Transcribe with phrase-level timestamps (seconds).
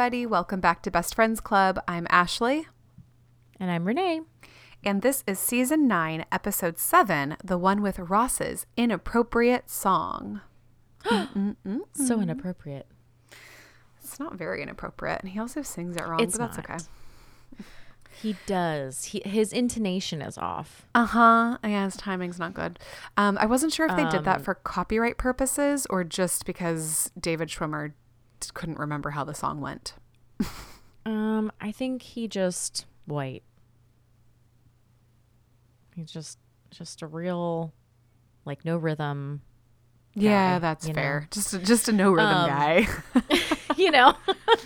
[0.00, 0.24] everybody.
[0.24, 1.78] Welcome back to Best Friends Club.
[1.86, 2.66] I'm Ashley.
[3.60, 4.22] And I'm Renee.
[4.82, 10.40] And this is season nine, episode seven, the one with Ross's inappropriate song.
[11.92, 12.86] So inappropriate.
[14.02, 15.20] It's not very inappropriate.
[15.20, 16.70] And he also sings it wrong, It's but that's not.
[16.70, 17.64] okay.
[18.22, 19.04] He does.
[19.04, 20.86] He, his intonation is off.
[20.94, 21.58] Uh huh.
[21.62, 22.78] Yeah, his timing's not good.
[23.18, 27.12] Um, I wasn't sure if they did that Um, for copyright purposes or just because
[27.20, 27.92] David Schwimmer
[28.54, 29.94] couldn't remember how the song went.
[31.06, 33.42] Um, I think he just white.
[35.94, 36.38] He's just
[36.70, 37.72] just a real
[38.44, 39.42] like no rhythm.
[40.14, 41.20] Yeah, that's fair.
[41.20, 41.26] know?
[41.30, 42.88] Just a, just a no rhythm Um, guy.
[43.76, 44.14] you know.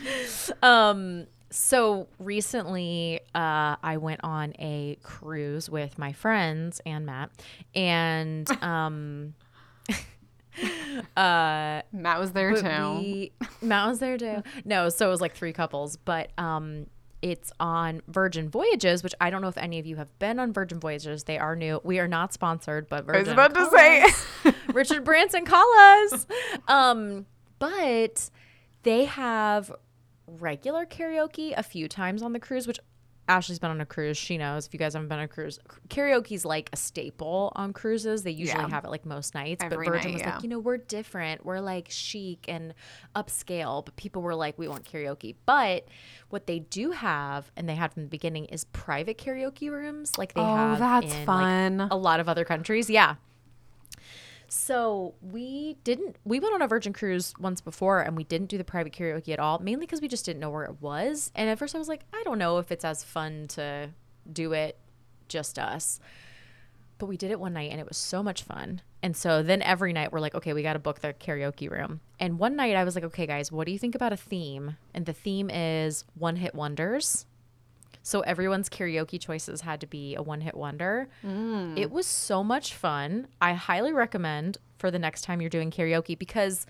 [0.62, 7.31] um so recently uh I went on a cruise with my friends and Matt
[7.75, 9.34] and um
[11.16, 12.98] uh Matt was there too.
[12.98, 14.42] we- Matt was there too.
[14.64, 16.86] No, so it was like three couples, but um,
[17.22, 20.52] it's on Virgin Voyages, which I don't know if any of you have been on
[20.52, 21.25] Virgin Voyages.
[21.25, 21.80] They are new.
[21.84, 23.32] We are not sponsored, but I was Virgin.
[23.32, 24.52] about to say.
[24.72, 26.27] Richard Branson, call us.
[26.69, 27.27] Um,
[27.58, 28.30] but
[28.82, 29.72] they have
[30.27, 32.78] regular karaoke a few times on the cruise, which
[33.27, 34.17] Ashley's been on a cruise.
[34.19, 34.67] She knows.
[34.67, 35.58] If you guys haven't been on a cruise,
[35.89, 38.22] karaoke's like a staple on cruises.
[38.22, 38.69] They usually Yeah.
[38.69, 39.64] have it like most nights.
[39.64, 40.34] Every but Virgin night, was yeah.
[40.34, 41.44] like, you know, we're different.
[41.44, 42.75] We're like chic and
[43.16, 43.84] upscale.
[43.84, 45.36] But people were like, we want karaoke.
[45.47, 45.89] But
[46.28, 50.19] what they do have, and they had from the beginning, is private karaoke rooms.
[50.19, 51.81] Like they Oh, have that's in, like, fun.
[51.91, 52.91] a lot of other countries.
[52.91, 53.14] Yeah.
[54.56, 56.14] So we didn't.
[56.24, 59.33] We went on a Virgin cruise once before, and we didn't do the private karaoke
[59.33, 61.33] at all, mainly because we just didn't know where it was.
[61.34, 63.91] And at first, I was like, I don't know if it's as fun to
[64.32, 64.78] do it
[65.26, 65.98] just us.
[66.98, 68.81] But we did it one night, and it was so much fun.
[69.03, 72.00] And so then every night, we're like, okay, we got to book the karaoke room.
[72.20, 74.76] And one night, I was like, okay, guys, what do you think about a theme?
[74.94, 77.26] And the theme is one hit wonders.
[78.06, 81.09] So everyone's karaoke choices had to be a one hit wonder.
[81.25, 81.78] Mm.
[81.78, 83.28] It was so much fun.
[83.41, 86.66] I highly recommend for the next time you're doing karaoke because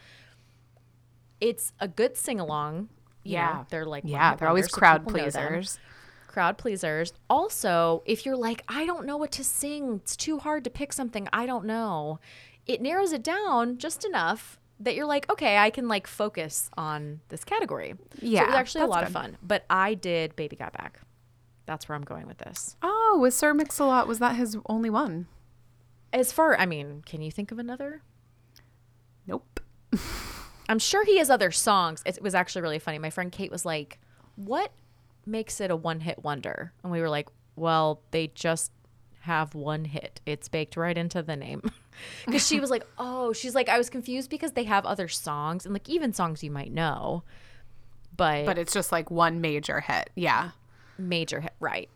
[1.41, 2.89] it's a good sing along.
[3.25, 3.65] Yeah.
[3.69, 5.81] they're like yeah, they're always so crowd know pleasers.
[6.29, 7.13] Crowd pleasers.
[7.29, 10.93] Also, if you're like, I don't know what to sing, it's too hard to pick
[10.93, 12.21] something I don't know.
[12.65, 17.21] It narrows it down just enough that you're like, okay, I can like focus on
[17.29, 17.95] this category.
[18.21, 19.09] so it was actually a lot good.
[19.09, 19.37] of fun.
[19.43, 21.01] But I did Baby Got Back.
[21.67, 22.77] That's where I'm going with this.
[22.83, 25.27] Oh, was Sir Mix-a-Lot, was that his only one?
[26.13, 28.03] As far, I mean, can you think of another?
[29.27, 29.61] Nope.
[30.69, 32.03] I'm sure he has other songs.
[32.07, 32.99] It was actually really funny.
[32.99, 33.99] My friend Kate was like,
[34.37, 34.73] "What
[35.27, 38.73] makes it a one-hit wonder?" And we were like, "Well, they just
[39.21, 40.21] have one hit.
[40.25, 41.63] It's baked right into the name."
[42.27, 45.65] Because she was like, "Oh, she's like, I was confused because they have other songs
[45.65, 47.23] and like even songs you might know,
[48.17, 50.11] but, But it's just like one major hit.
[50.17, 50.51] Yeah.
[50.99, 51.89] Major hit, right?"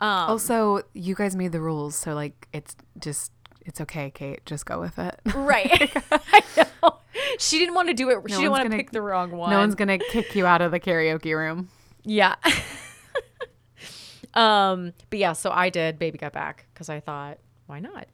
[0.00, 3.32] Um, Also, you guys made the rules, so like it's just
[3.64, 4.44] it's okay, Kate.
[4.46, 5.18] Just go with it.
[5.34, 5.90] right.
[6.12, 6.96] I know.
[7.38, 8.18] She didn't want to do it.
[8.28, 9.50] she didn't want to pick the wrong one.
[9.50, 11.68] No one's gonna kick you out of the karaoke room.
[12.04, 12.34] Yeah.
[14.34, 18.06] um, but yeah, so I did Baby Got Back because I thought, why not?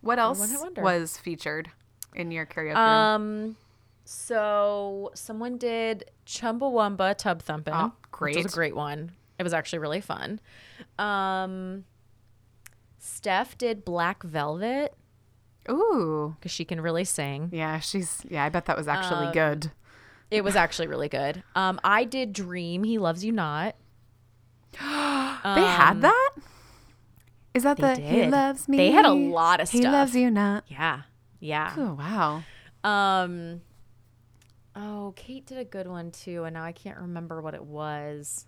[0.00, 0.40] What else
[0.76, 1.70] was featured
[2.14, 2.76] in your karaoke room?
[2.76, 3.56] Um,
[4.04, 7.74] so someone did Chumbawamba Tub Thumping.
[7.74, 9.12] Oh, Which was a great one.
[9.38, 10.40] It was actually really fun.
[10.98, 11.84] Um,
[12.98, 14.94] Steph did Black Velvet
[15.70, 17.50] Ooh, because she can really sing.
[17.52, 18.44] yeah, she's yeah.
[18.44, 19.70] I bet that was actually Um, good.
[20.30, 21.42] It was actually really good.
[21.54, 23.76] Um, I did Dream He Loves You Not.
[24.72, 26.30] they had that.
[27.54, 28.76] Is that um, the He loves me?
[28.76, 29.92] They had a lot of He stuff.
[29.92, 30.64] loves you not.
[30.68, 31.02] Yeah.
[31.40, 31.72] Yeah.
[31.76, 32.42] Oh wow.
[32.84, 33.62] Um
[34.76, 38.46] Oh, Kate did a good one too, and now I can't remember what it was.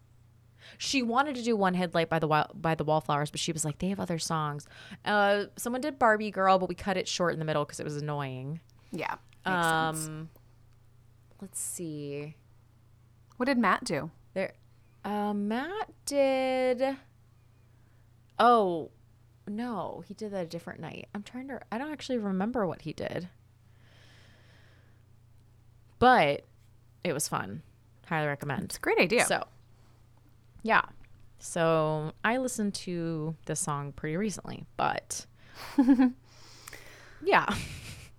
[0.79, 3.79] She wanted to do one headlight by the by the wallflowers, but she was like,
[3.79, 4.67] they have other songs.
[5.05, 7.85] Uh, someone did Barbie Girl, but we cut it short in the middle because it
[7.85, 8.61] was annoying.
[8.93, 9.17] Yeah.
[9.47, 10.07] Makes sense.
[10.09, 10.29] Um,
[11.41, 12.37] let's see.
[13.37, 14.11] What did Matt do?
[14.35, 14.53] There,
[15.05, 16.97] uh, Matt did.
[18.39, 18.91] Oh,
[19.49, 21.09] no, he did that a different night.
[21.15, 21.61] I'm trying to.
[21.73, 23.29] I don't actually remember what he did,
[25.99, 26.45] but
[27.03, 27.63] it was fun.
[28.06, 28.65] Highly recommend.
[28.65, 29.25] It's a great idea.
[29.25, 29.47] So,
[30.62, 30.83] yeah.
[31.39, 35.27] So I listened to this song pretty recently, but
[37.23, 37.47] yeah.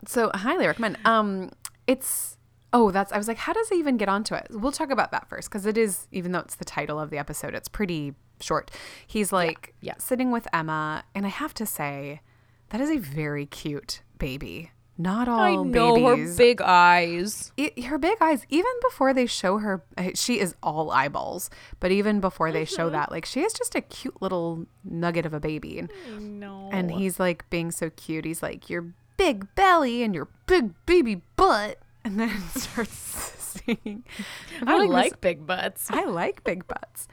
[0.08, 0.98] So highly recommend.
[1.06, 1.52] Um,
[1.88, 2.38] it's
[2.74, 4.48] oh, that's I was like, how does he even get onto it?
[4.50, 7.18] We'll talk about that first because it is, even though it's the title of the
[7.18, 8.72] episode, it's pretty short.
[9.06, 9.96] He's like yeah.
[9.98, 12.22] sitting with Emma, and I have to say,
[12.70, 14.72] that is a very cute baby.
[14.98, 16.32] Not all I know babies.
[16.32, 17.52] her big eyes.
[17.58, 21.50] it, her big eyes even before they show her eh, she is all eyeballs
[21.80, 25.34] but even before they show that like she is just a cute little nugget of
[25.34, 26.70] a baby and, No.
[26.72, 31.22] and he's like being so cute he's like your big belly and your big baby
[31.36, 32.94] butt and then starts
[33.66, 34.04] singing
[34.62, 35.88] I feel like, this- big butts.
[35.90, 37.08] i like big butts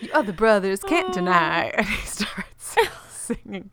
[0.00, 2.76] you other brothers can't deny and he starts
[3.10, 3.70] singing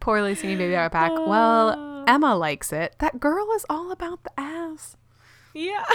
[0.00, 4.96] poorly singing baby back well emma likes it that girl is all about the ass
[5.54, 5.84] Yeah.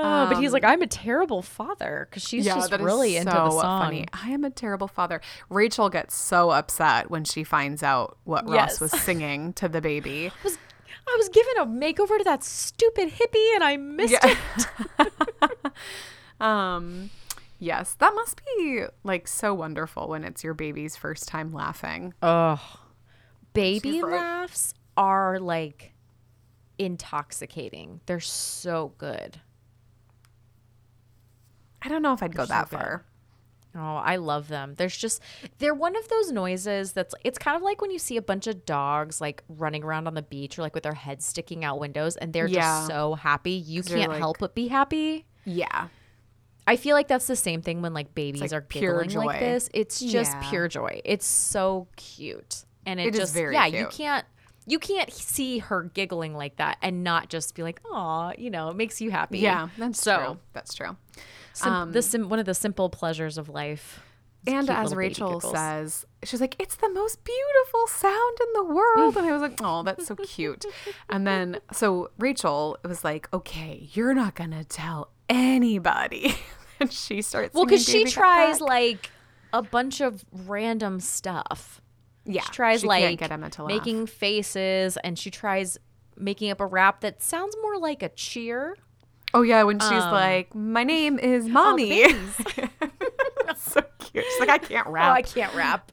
[0.00, 3.32] Oh, but he's like, I'm a terrible father because she's just that is really into
[3.32, 4.06] the song.
[4.12, 5.20] I am a terrible father.
[5.50, 10.28] Rachel gets so upset when she finds out what Ross was singing to the baby.
[10.28, 10.56] I was,
[11.08, 14.38] I was given a makeover to that stupid hippie and I missed it.
[16.40, 17.10] Um,
[17.58, 22.14] yes, that must be like so wonderful when it's your baby's first time laughing.
[22.22, 22.60] Oh,
[23.52, 25.92] baby laughs are like
[26.78, 28.00] intoxicating.
[28.06, 29.40] They're so good.
[31.82, 32.78] I don't know if I'd go so that good.
[32.78, 33.04] far.
[33.76, 34.74] Oh, I love them.
[34.76, 35.22] There's just
[35.58, 38.46] they're one of those noises that's it's kind of like when you see a bunch
[38.46, 41.78] of dogs like running around on the beach or like with their heads sticking out
[41.78, 42.60] windows and they're Yeah.
[42.62, 43.52] just so happy.
[43.52, 45.26] You can't like- help but be happy.
[45.44, 45.88] Yeah.
[46.68, 49.40] I feel like that's the same thing when like babies like are pure giggling like
[49.40, 49.70] this.
[49.72, 50.50] It's just Yeah.
[50.50, 51.00] pure joy.
[51.04, 52.64] It's so cute.
[52.84, 54.24] And it, It just very yeah, you can't
[54.66, 58.68] you can't see her giggling like that and not just be like, "Oh, you know,
[58.68, 60.38] it makes you happy." Yeah, that's so true.
[60.52, 60.96] That's true.
[61.54, 64.00] sim- um, the sim- one of the simple pleasures of life.
[64.46, 69.16] And as Rachel says, she's like, it's the most beautiful sound in the world.
[69.16, 70.64] And I was like, oh, that's so cute.
[71.10, 76.34] and then, so Rachel was like, okay, you're not going to tell anybody.
[76.80, 79.10] and she starts Well, because she tries like
[79.52, 81.80] a bunch of random stuff.
[82.24, 83.72] yeah, She tries she like can't get Emma to laugh.
[83.72, 85.78] making faces, and she tries
[86.16, 88.76] making up a rap that sounds more like a cheer.
[89.34, 92.12] Oh, yeah, when she's um, like, my name is Mommy.
[93.46, 94.24] That's so cute.
[94.24, 95.12] She's like, I can't rap." Oh.
[95.12, 95.90] I can't rap.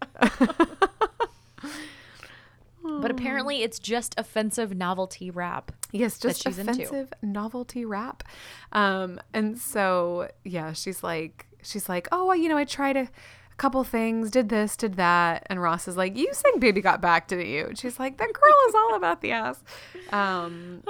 [3.02, 5.72] But apparently, it's just offensive novelty rap.
[5.92, 6.72] Yes, just she's into.
[6.74, 8.24] offensive novelty rap.
[8.72, 13.02] Um, and so yeah, she's like, she's like, oh, well, you know, I tried a,
[13.02, 17.02] a couple things, did this, did that, and Ross is like, you sang "Baby Got
[17.02, 17.68] Back," didn't you?
[17.68, 19.64] And she's like, that girl is all about the ass.
[20.12, 20.84] Um,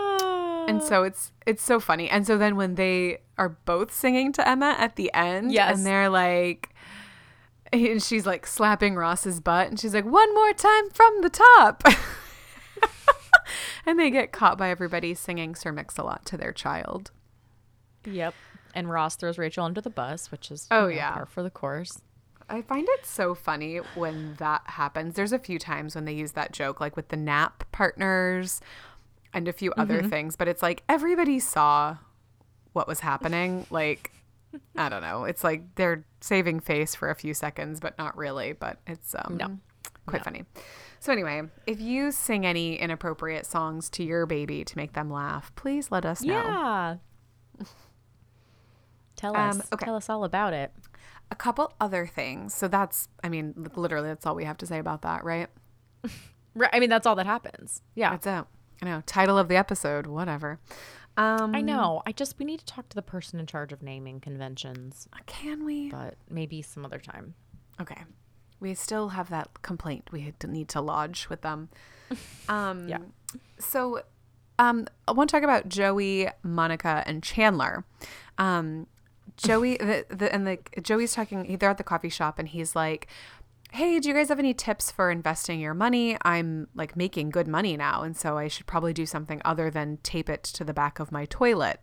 [0.67, 2.09] and so it's it's so funny.
[2.09, 5.77] And so then when they are both singing to Emma at the end, Yes.
[5.77, 6.69] and they're like.
[7.73, 11.83] And she's like slapping Ross's butt, and she's like, "One more time from the top."
[13.85, 17.11] and they get caught by everybody singing Sir Mix-a-Lot to their child.
[18.05, 18.33] Yep.
[18.73, 21.11] And Ross throws Rachel under the bus, which is Oh, you know, yeah.
[21.13, 22.01] par for the course.
[22.49, 25.15] I find it so funny when that happens.
[25.15, 28.61] There's a few times when they use that joke, like with the nap partners
[29.33, 30.09] and a few other mm-hmm.
[30.09, 31.97] things, but it's like everybody saw
[32.73, 33.65] what was happening.
[33.71, 34.11] Like,
[34.75, 35.23] I don't know.
[35.25, 38.53] It's like they're saving face for a few seconds, but not really.
[38.53, 39.57] But it's um, No.
[40.05, 40.45] quite funny.
[40.99, 45.53] So, anyway, if you sing any inappropriate songs to your baby to make them laugh,
[45.55, 46.33] please let us know.
[46.33, 46.95] Yeah.
[49.15, 49.67] Tell Um, us.
[49.73, 49.85] okay.
[49.85, 50.73] Tell us all about it.
[51.31, 52.53] A couple other things.
[52.53, 55.47] So, that's, I mean, literally, that's all we have to say about that, right?
[56.57, 56.69] Right.
[56.71, 57.81] I mean, that's all that happens.
[57.95, 58.11] Yeah.
[58.11, 58.45] That's it.
[58.81, 59.03] I know.
[59.05, 60.57] Title of the episode, whatever.
[61.17, 62.01] Um, I know.
[62.05, 65.63] I just we need to talk to the person in charge of naming conventions, Can
[65.65, 65.89] we?
[65.89, 67.35] but maybe some other time.
[67.79, 68.03] Okay.
[68.59, 71.69] We still have that complaint we need to lodge with them.
[72.49, 72.99] Um, Yeah.
[73.59, 74.01] So,
[74.59, 77.83] um, I want to talk about Joey, Monica, and Chandler.
[78.37, 78.87] Um,
[79.37, 81.57] Joey, the, the and the Joey's talking.
[81.57, 83.07] They're at the coffee shop, and he's like,
[83.71, 86.17] "Hey, do you guys have any tips for investing your money?
[86.23, 89.97] I'm like making good money now, and so I should probably do something other than
[90.03, 91.79] tape it to the back of my toilet."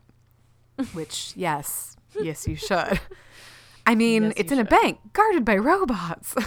[0.94, 3.00] Which, yes, yes, you should.
[3.86, 6.34] I mean, Yes, it's in a bank guarded by robots.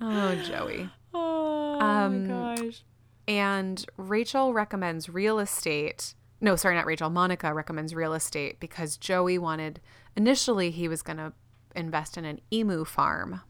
[0.00, 0.90] oh, Joey.
[1.14, 2.82] Oh Um, gosh.
[3.26, 6.14] And Rachel recommends real estate.
[6.40, 7.08] No, sorry, not Rachel.
[7.10, 9.80] Monica recommends real estate because Joey wanted,
[10.14, 11.32] initially, he was going to
[11.76, 13.40] invest in an emu farm.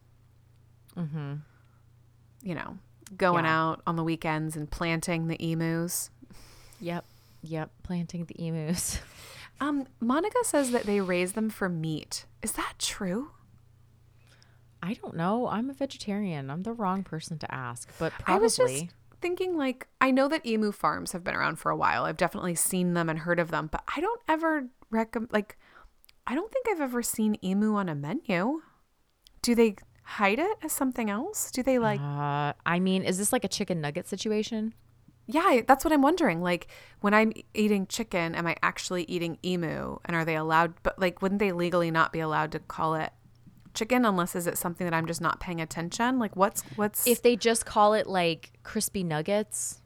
[0.97, 1.35] Mm-hmm.
[2.43, 2.79] You know,
[3.17, 3.59] going Yeah.
[3.71, 6.11] out on the weekends and planting the emus.
[6.81, 7.05] Yep.
[7.43, 7.71] Yep.
[7.83, 9.01] Planting the emus.
[9.59, 12.27] Um, Monica says that they raise them for meat.
[12.43, 13.31] Is that true?
[14.83, 15.49] I don't know.
[15.49, 16.51] I'm a vegetarian.
[16.51, 18.35] I'm the wrong person to ask, but probably.
[18.35, 18.85] I was just
[19.23, 22.05] thinking, like, I know that emu farms have been around for a while.
[22.05, 25.57] I've definitely seen them and heard of them, but I don't ever recommend, like,
[26.27, 28.63] I don't think I've ever seen emu on a menu.
[29.43, 31.51] Do they hide it as something else?
[31.51, 34.75] Do they like Uh, I mean, is this like a chicken nugget situation?
[35.29, 36.41] Yeah, that's what I'm wondering.
[36.43, 36.69] Like
[37.01, 41.23] when I'm eating chicken, am I actually eating emu and are they allowed but like
[41.23, 43.11] wouldn't they legally not be allowed to call it
[43.75, 46.19] chicken unless is it something that I'm just not paying attention?
[46.19, 49.81] Like what's what's If they just call it like crispy nuggets,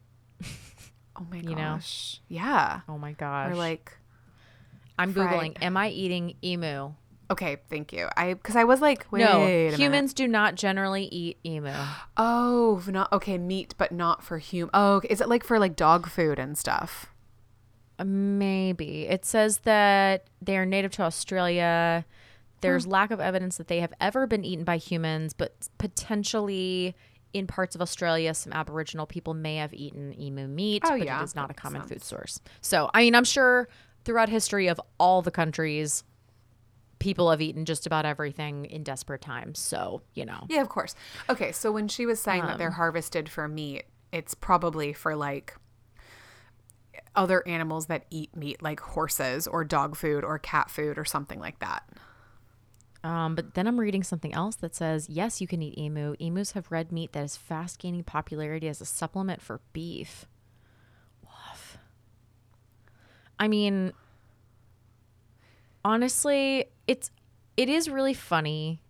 [1.16, 1.74] Oh my you know?
[1.74, 2.20] gosh.
[2.28, 2.80] Yeah.
[2.88, 3.50] oh my gosh!
[3.50, 3.92] Or like
[5.00, 5.56] I'm fried- googling.
[5.62, 6.92] Am I eating emu?
[7.30, 8.08] okay, thank you.
[8.16, 9.78] I cuz I was like, wait no, a minute.
[9.78, 11.72] humans do not generally eat emu.
[12.16, 14.68] Oh, not okay, meat but not for hum.
[14.74, 15.08] Oh, okay.
[15.10, 17.06] is it like for like dog food and stuff?
[18.02, 22.04] Maybe it says that they are native to Australia.
[22.62, 22.90] There's Hmm.
[22.90, 26.94] lack of evidence that they have ever been eaten by humans, but potentially
[27.32, 31.20] in parts of Australia, some Aboriginal people may have eaten emu meat, Oh, but yeah,
[31.20, 32.40] it is not that a common food source.
[32.60, 33.68] So, I mean, I'm sure
[34.04, 36.04] throughout history of all the countries,
[36.98, 39.58] people have eaten just about everything in desperate times.
[39.58, 40.94] So, you know, Yeah, of course.
[41.28, 45.16] Okay, so when she was saying that Um, they're harvested for meat, it's probably for
[45.16, 45.56] like
[47.14, 51.40] other animals that eat meat, like horses or dog food or cat food or something
[51.40, 51.88] like that.
[53.02, 56.14] Um, but then I'm reading something else that says, yes, you can eat emu.
[56.18, 60.26] Emus have red meat that is fast gaining popularity as a supplement for beef.
[61.22, 61.78] Woof.
[63.40, 63.92] I mean,
[65.84, 67.10] honestly, it's
[67.56, 68.80] it is really funny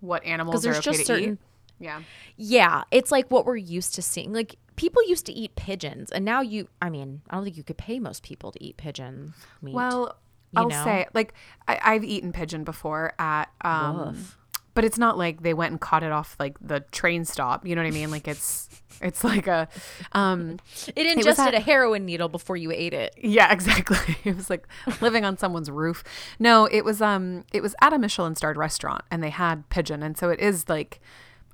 [0.00, 1.32] What animals are there's okay just to certain.
[1.34, 1.38] eat?
[1.78, 2.02] Yeah.
[2.36, 4.32] Yeah, it's like what we're used to seeing.
[4.32, 6.68] Like people used to eat pigeons, and now you.
[6.80, 9.74] I mean, I don't think you could pay most people to eat pigeon meat.
[9.74, 10.16] Well,
[10.52, 10.84] you I'll know?
[10.84, 11.32] say like
[11.66, 14.38] I, I've eaten pigeon before at um Woof.
[14.74, 17.66] But it's not like they went and caught it off like the train stop.
[17.66, 18.10] You know what I mean?
[18.10, 18.68] Like it's
[19.00, 19.68] it's like a
[20.12, 20.58] um
[20.94, 23.14] it ingested at- a heroin needle before you ate it.
[23.16, 24.16] Yeah, exactly.
[24.24, 24.66] It was like
[25.00, 26.04] living on someone's roof.
[26.38, 30.02] No, it was um it was at a Michelin starred restaurant and they had pigeon
[30.02, 31.00] and so it is like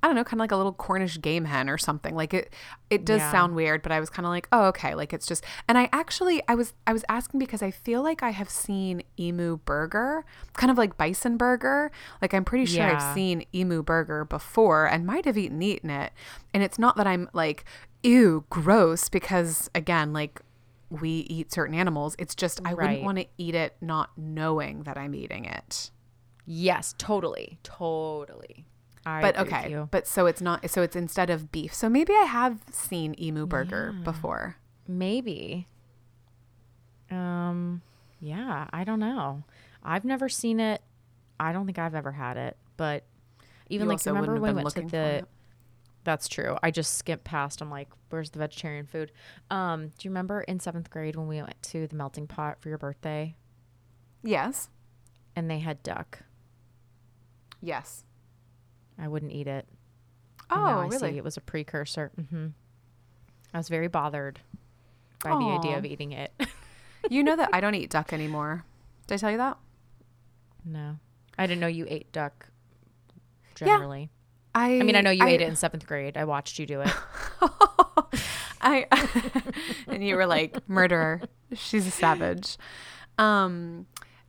[0.01, 2.15] I don't know, kind of like a little Cornish game hen or something.
[2.15, 2.53] Like it
[2.89, 3.31] it does Yeah.
[3.31, 5.89] sound weird, but I was kind of like, "Oh, okay." Like it's just And I
[5.91, 10.23] actually I was I was asking because I feel like I have seen emu burger,
[10.53, 11.91] kind of like bison burger.
[12.21, 12.95] Like I'm pretty sure Yeah.
[12.95, 16.13] I've seen emu burger before and might have eaten eaten it.
[16.53, 17.65] And it's not that I'm like,
[18.01, 20.41] "Ew, gross," because again, like
[20.89, 22.15] we eat certain animals.
[22.17, 25.91] It's just I wouldn't want to eat it not knowing that I'm eating it.
[26.45, 28.65] Yes, totally, totally.
[29.05, 31.73] I But okay, but so it's not so it's instead of beef.
[31.73, 34.57] So maybe I have seen emu burger before.
[34.87, 35.67] maybe.
[37.11, 37.81] Um,
[38.19, 39.43] yeah, I don't know.
[39.83, 40.81] I've never seen it.
[41.39, 42.57] I don't think I've ever had it.
[42.77, 43.03] But
[43.69, 45.27] even You like remember when we went to the.
[46.03, 46.57] That's true.
[46.63, 47.61] I just skipped past.
[47.61, 49.11] I'm like, where's the vegetarian food?
[49.51, 52.69] Um, do you remember in seventh grade when we went to the melting pot for
[52.69, 53.35] your birthday
[54.23, 54.69] Yes.
[55.35, 56.19] and they had duck?
[57.61, 58.05] Yes.
[59.01, 59.65] I wouldn't eat it.
[60.51, 61.11] Oh, And now I really?
[61.11, 62.11] see it was a precursor.
[62.29, 62.47] hmm
[63.53, 64.39] I was very bothered
[65.23, 66.31] by the idea of eating it.
[67.09, 68.63] you know that I don't eat duck anymore.
[69.07, 69.57] Did I tell you that?
[70.65, 70.97] no,
[71.37, 72.47] I didn't know you ate duck.
[73.55, 74.09] Generally,
[74.53, 76.15] I I mean, I know you I, ate it in seventh grade.
[76.17, 76.91] I watched you do it.
[78.61, 78.85] I
[79.87, 81.21] and you were like murderer.
[81.53, 82.57] She's a savage.
[83.17, 83.87] Um,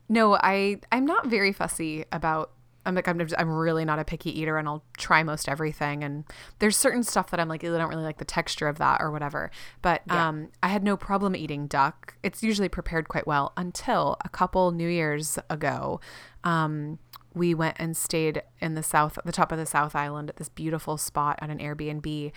[0.09, 2.53] no, I I'm not very fussy about.
[2.91, 6.05] I'm like I'm just, I'm really not a picky eater, and I'll try most everything.
[6.05, 6.25] And
[6.59, 9.11] there's certain stuff that I'm like I don't really like the texture of that or
[9.11, 9.51] whatever.
[9.81, 10.29] But Yeah.
[10.29, 12.15] um, I had no problem eating duck.
[12.23, 16.01] It's usually prepared quite well until a couple New Years ago.
[16.45, 16.99] Um,
[17.33, 20.49] we went and stayed in the south, the top of the South Island at this
[20.49, 22.33] beautiful spot at an Airbnb,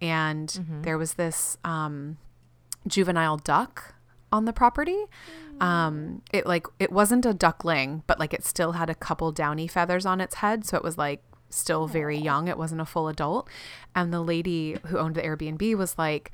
[0.00, 2.16] and there was this um,
[2.86, 3.94] juvenile duck
[4.32, 5.04] on the property.
[5.60, 9.66] Um, it like it wasn't a duckling, but like it still had a couple downy
[9.66, 12.48] feathers on its head, so it was like still very young.
[12.48, 13.48] It wasn't a full adult.
[13.94, 16.32] And the lady who owned the Airbnb was like,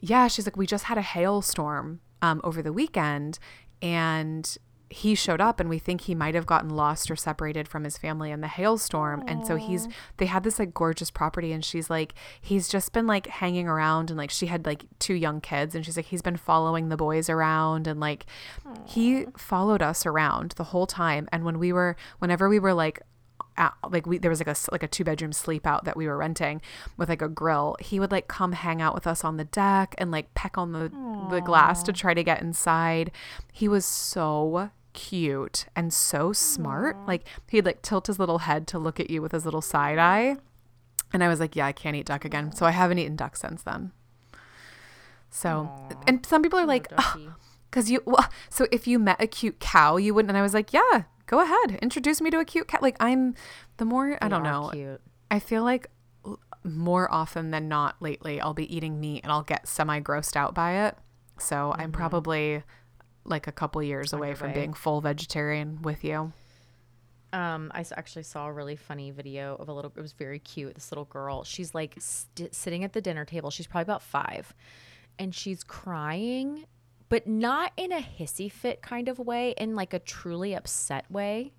[0.00, 3.38] "Yeah, she's like, we just had a hailstorm um, over the weekend,
[3.82, 4.56] and."
[4.90, 7.98] He showed up, and we think he might have gotten lost or separated from his
[7.98, 9.24] family in the hailstorm.
[9.26, 9.88] And so he's,
[10.18, 14.10] they had this like gorgeous property, and she's like, he's just been like hanging around,
[14.10, 16.96] and like she had like two young kids, and she's like, he's been following the
[16.96, 18.26] boys around, and like
[18.86, 21.28] he followed us around the whole time.
[21.32, 23.00] And when we were, whenever we were like
[23.56, 26.06] out, like we there was like a like a two bedroom sleep out that we
[26.06, 26.60] were renting
[26.96, 27.76] with like a grill.
[27.80, 30.72] He would like come hang out with us on the deck and like peck on
[30.72, 30.90] the
[31.30, 33.10] the glass to try to get inside.
[33.52, 36.96] He was so cute and so smart.
[37.06, 39.98] Like he'd like tilt his little head to look at you with his little side
[39.98, 40.36] eye.
[41.12, 42.52] And I was like, yeah, I can't eat duck again.
[42.52, 43.92] So I haven't eaten duck since then.
[45.30, 45.68] So,
[46.06, 47.28] and some people are like, "Ah, Ducky.
[47.70, 50.30] Because you, well, so if you met a cute cow, you wouldn't.
[50.30, 52.82] And I was like, yeah, go ahead, introduce me to a cute cat.
[52.82, 53.34] Like I'm,
[53.76, 54.70] the more I don't know.
[54.72, 55.00] Cute.
[55.30, 55.88] I feel like
[56.62, 60.54] more often than not lately, I'll be eating meat and I'll get semi grossed out
[60.54, 60.96] by it.
[61.38, 62.62] So I'm probably
[63.24, 66.32] like a couple years away from being full vegetarian with you.
[67.32, 69.92] Um, I actually saw a really funny video of a little.
[69.96, 70.76] It was very cute.
[70.76, 71.42] This little girl.
[71.42, 73.50] She's like st- sitting at the dinner table.
[73.50, 74.54] She's probably about five,
[75.18, 76.64] and she's crying,
[77.08, 79.54] but not in a hissy fit kind of way.
[79.58, 81.52] In like a truly upset way.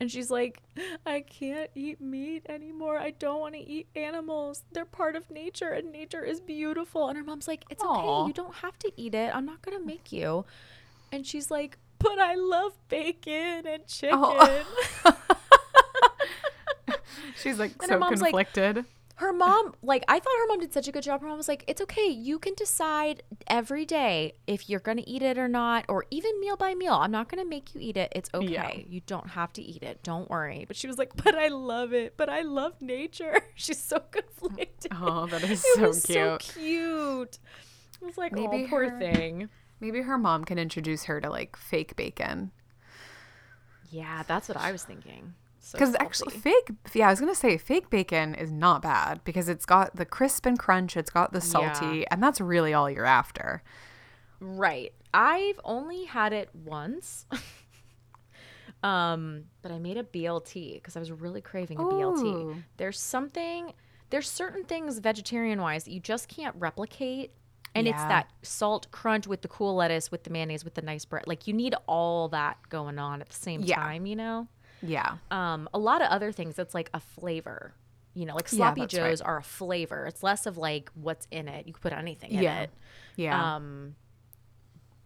[0.00, 0.62] And she's like,
[1.06, 2.98] I can't eat meat anymore.
[2.98, 4.62] I don't want to eat animals.
[4.72, 7.08] They're part of nature, and nature is beautiful.
[7.08, 8.20] And her mom's like, It's Aw.
[8.20, 8.28] okay.
[8.28, 9.34] You don't have to eat it.
[9.34, 10.44] I'm not gonna make you.
[11.10, 13.86] And she's like, But I love bacon and oh.
[13.86, 14.18] chicken.
[14.20, 15.16] Oh.
[17.42, 18.84] She's like And so mom's like, conflicted.
[19.18, 21.20] Her mom like i thought her mom did such a good job.
[21.20, 22.06] Her mom was like it's okay.
[22.08, 26.56] You can decide every day if you're gonna eat it or not or even meal
[26.56, 26.94] by meal.
[26.94, 28.12] I'm not gonna make you eat it.
[28.14, 28.46] It's okay.
[28.48, 28.70] Yeah.
[28.88, 30.02] you don't have to eat it.
[30.02, 30.64] Don't worry.
[30.68, 32.14] But she was like but i love it.
[32.16, 33.40] But i love nature.
[33.56, 34.92] She's so conflicted.
[34.94, 36.42] Oh, that is it so was cute.
[36.42, 37.38] so cute.
[38.02, 39.48] i was like oh, Maybe oh poor her- thing.
[39.80, 42.50] Maybe her mom can introduce her to like fake bacon.
[43.90, 47.58] yeah that's what i was thinking So Because actually, fake, yeah, I was gonna say
[47.58, 51.40] fake bacon is not bad because it's got the crisp and crunch, it's got the
[51.40, 53.62] salty, and that's really all you're after.
[54.40, 54.92] Right.
[55.12, 57.26] I've only had it once.
[58.82, 62.64] um, but I made a BLT because I was really craving a BLT.
[62.76, 63.72] There's something
[64.10, 67.32] there's certain things vegetarian wise that you just can't replicate.
[67.74, 71.04] And it's that salt crunch with the cool lettuce, with the mayonnaise, with the nice
[71.04, 71.24] bread.
[71.26, 73.76] Like you need all that going on at the same Yeah.
[73.76, 74.48] time, you know?
[74.82, 77.74] Yeah, Um, a lot of other things, it's like a flavor.
[78.14, 78.88] You know, like Yeah, sloppy right.
[78.90, 80.06] joes are a flavor.
[80.06, 81.66] It's less of like what's in it.
[81.66, 82.60] You can put anything in Yeah.
[82.62, 82.70] it.
[83.16, 83.94] yeah, Um,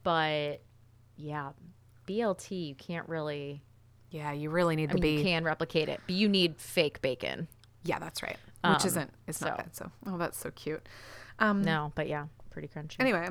[0.02, 0.60] but
[1.16, 1.52] yeah,
[2.06, 3.62] BLT you can't really.
[4.10, 4.32] yeah.
[4.32, 7.48] You really need I to mean, you can replicate it, but you need fake bacon.
[7.84, 8.36] Yeah, that's right.
[8.64, 9.10] Which Um, isn't.
[9.26, 9.74] It's not so- bad.
[9.76, 10.86] So, oh, that's so cute.
[11.38, 11.62] Um.
[11.62, 12.96] No, but yeah, pretty crunchy.
[13.00, 13.28] Anyway,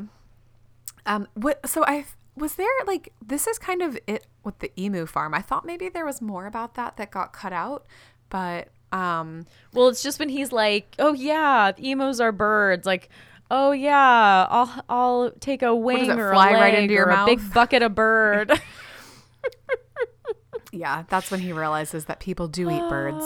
[1.06, 1.67] um, what?
[1.69, 2.67] So I was there.
[2.85, 5.33] Like, this is kind of it with the emu farm.
[5.33, 7.85] I thought maybe there was more about that that got cut out,
[8.29, 13.09] but um, well, it's just when he's like, "Oh yeah, emos are birds." Like,
[13.49, 17.11] "Oh yeah, I'll I'll take a wing it, or fly a right into your or
[17.11, 18.51] a big bucket of bird."
[20.71, 23.25] yeah, that's when he realizes that people do eat birds.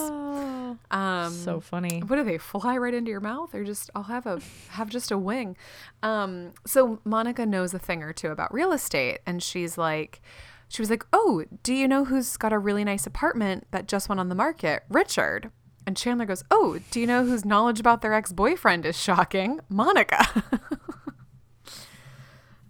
[0.91, 1.99] Um, so funny.
[2.05, 5.11] what do they fly right into your mouth or just i'll have a have just
[5.11, 5.57] a wing?
[6.03, 10.21] Um so monica knows a thing or two about real estate and she's like
[10.67, 14.09] she was like oh do you know who's got a really nice apartment that just
[14.09, 14.83] went on the market?
[14.89, 15.49] Richard.
[15.87, 19.59] And chandler goes oh do you know whose knowledge about their ex-boyfriend is shocking?
[19.69, 20.43] Monica.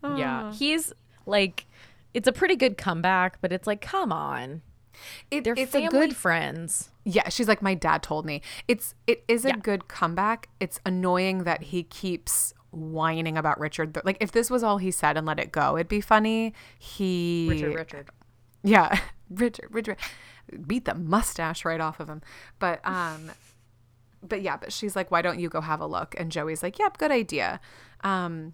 [0.03, 0.93] Yeah, he's
[1.25, 1.65] like,
[2.13, 4.61] it's a pretty good comeback, but it's like, come on,
[5.31, 6.89] it, they're it's family a good friends.
[7.03, 8.41] Yeah, she's like my dad told me.
[8.67, 9.55] It's it is a Yeah.
[9.57, 10.49] good comeback.
[10.59, 13.97] It's annoying that he keeps whining about Richard.
[14.03, 16.53] Like if this was all he said and let it go, it'd be funny.
[16.79, 18.09] He Richard, Richard.
[18.63, 19.97] Yeah, Richard, Richard
[20.67, 22.21] beat the mustache right off of him.
[22.59, 23.31] But um
[24.27, 26.15] but yeah, but she's like why don't you go have a look?
[26.17, 27.59] And Joey's like, "Yep, good idea."
[28.03, 28.53] Um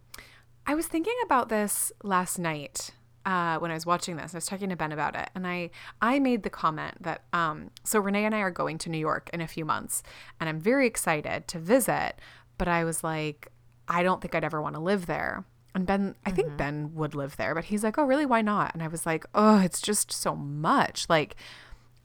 [0.67, 2.91] I was thinking about this last night
[3.25, 4.34] uh, when I was watching this.
[4.34, 5.69] I was talking to Ben about it, and I
[6.01, 9.29] I made the comment that um, so Renee and I are going to New York
[9.34, 10.03] in a few months,
[10.39, 12.15] and I'm very excited to visit.
[12.57, 13.51] But I was like,
[13.88, 15.45] I don't think I'd ever want to live there.
[15.73, 18.25] And Ben, I think Ben would live there, but he's like, oh, really?
[18.25, 18.73] Why not?
[18.73, 21.05] And I was like, oh, it's just so much.
[21.07, 21.38] Like,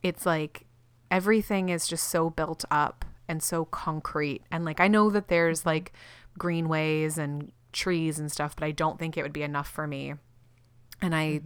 [0.02, 0.66] it's like
[1.11, 4.42] everything is just so built up and so concrete.
[4.50, 5.92] And like, I know that there's like
[6.38, 10.14] greenways and trees and stuff, but I don't think it would be enough for me.
[11.02, 11.40] And I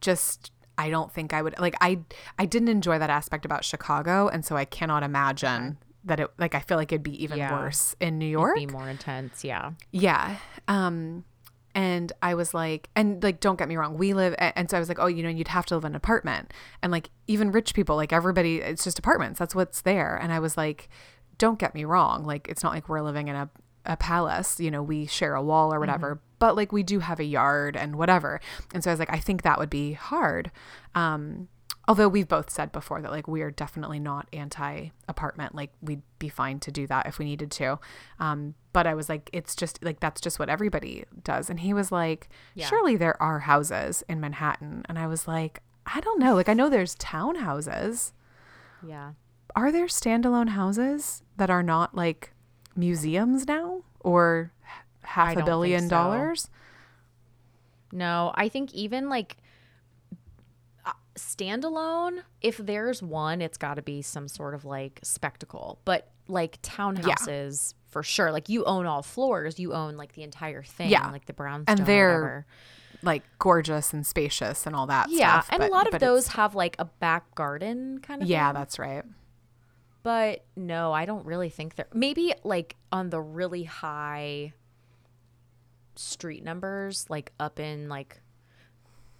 [0.00, 2.00] just, I don't think I would like, I,
[2.38, 4.28] I didn't enjoy that aspect about Chicago.
[4.28, 7.52] And so I cannot imagine that it, like, I feel like it'd be even Yeah.
[7.52, 8.56] worse in New York.
[8.56, 9.72] It'd be more intense, yeah.
[9.90, 10.36] Yeah.
[10.68, 11.24] Um
[11.72, 14.80] and I was like and like don't get me wrong, we live and so I
[14.80, 17.52] was like, "Oh, you know, you'd have to live in an apartment." And like even
[17.52, 19.38] rich people, like everybody it's just apartments.
[19.38, 20.16] That's what's there.
[20.16, 20.88] And I was like,
[21.38, 23.48] "Don't get me wrong, like it's not like we're living in a
[23.86, 27.20] a palace, you know, we share a wall or whatever, but like we do have
[27.20, 28.40] a yard and whatever."
[28.74, 30.50] And so I was like, "I think that would be hard."
[30.96, 31.46] Um
[31.88, 36.02] although we've both said before that like we are definitely not anti apartment like we'd
[36.18, 37.80] be fine to do that if we needed to
[38.20, 41.72] um but i was like it's just like that's just what everybody does and he
[41.72, 42.66] was like Yeah.
[42.66, 46.54] surely there are houses in manhattan and i was like i don't know like i
[46.54, 48.12] know there's townhouses
[48.86, 49.12] Yeah.
[49.56, 52.34] are there standalone houses that are not like
[52.76, 54.52] museums now or
[55.10, 55.88] half a billion so.
[55.88, 56.48] dollars
[57.92, 59.36] No, I think even like
[60.86, 65.80] uh, standalone, if there's one, it's got to be some sort of like spectacle.
[65.84, 68.30] But like townhouses, for sure.
[68.30, 71.10] Like you own all floors, you own like the entire thing, Yeah.
[71.10, 71.78] like the brownstone.
[71.78, 72.46] And they're.
[73.02, 75.48] Like gorgeous and spacious and all that yeah, stuff.
[75.52, 78.28] and but- a lot of those have like a back garden kind of.
[78.28, 78.54] Yeah, thing.
[78.60, 79.04] that's right.
[80.02, 84.52] But no, I don't really think they're maybe like on the really high
[85.96, 88.20] street numbers, like up in like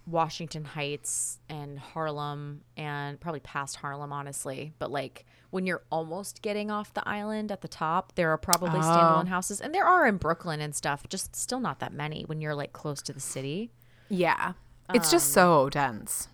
[0.07, 4.73] Washington Heights and Harlem and probably past Harlem, honestly.
[4.79, 8.79] But like when you're almost getting off the island at the top, there are probably
[8.79, 8.83] Oh.
[8.83, 9.61] standalone houses.
[9.61, 12.73] And there are in Brooklyn and stuff, just still not that many when you're like
[12.73, 13.71] close to the city.
[14.09, 14.53] Yeah.
[14.93, 16.27] It's Um, just so dense.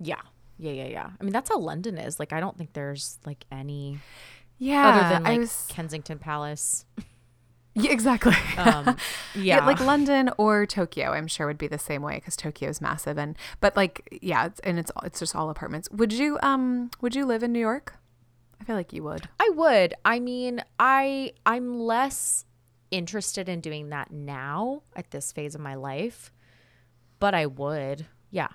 [0.00, 0.20] Yeah.
[0.56, 1.10] Yeah, yeah, yeah.
[1.20, 2.18] I mean, that's how London is.
[2.18, 3.98] Like, I don't think there's like any
[4.58, 4.88] Yeah.
[4.88, 6.84] other than like was, Kensington Palace.
[7.84, 8.34] yeah, exactly.
[8.56, 8.96] Um,
[9.34, 9.58] yeah.
[9.58, 12.80] Yeah, like London or Tokyo, I'm sure would be the same way because Tokyo is
[12.80, 15.88] massive and but like yeah, it's, and it's it's just all apartments.
[15.90, 17.94] Would you um would you live in New York?
[18.60, 19.28] I feel like you would.
[19.38, 19.94] I would.
[20.04, 22.44] I mean, I I'm less
[22.90, 26.32] interested in doing that now at this phase of my life,
[27.18, 28.06] but I would.
[28.30, 28.48] Yeah.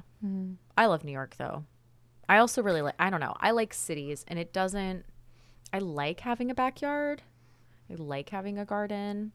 [0.78, 1.66] I love New York though.
[2.30, 3.36] I also really like I don't know.
[3.40, 5.06] I like cities and it doesn't
[5.74, 7.22] I like having a backyard.
[7.94, 9.34] I like having a garden.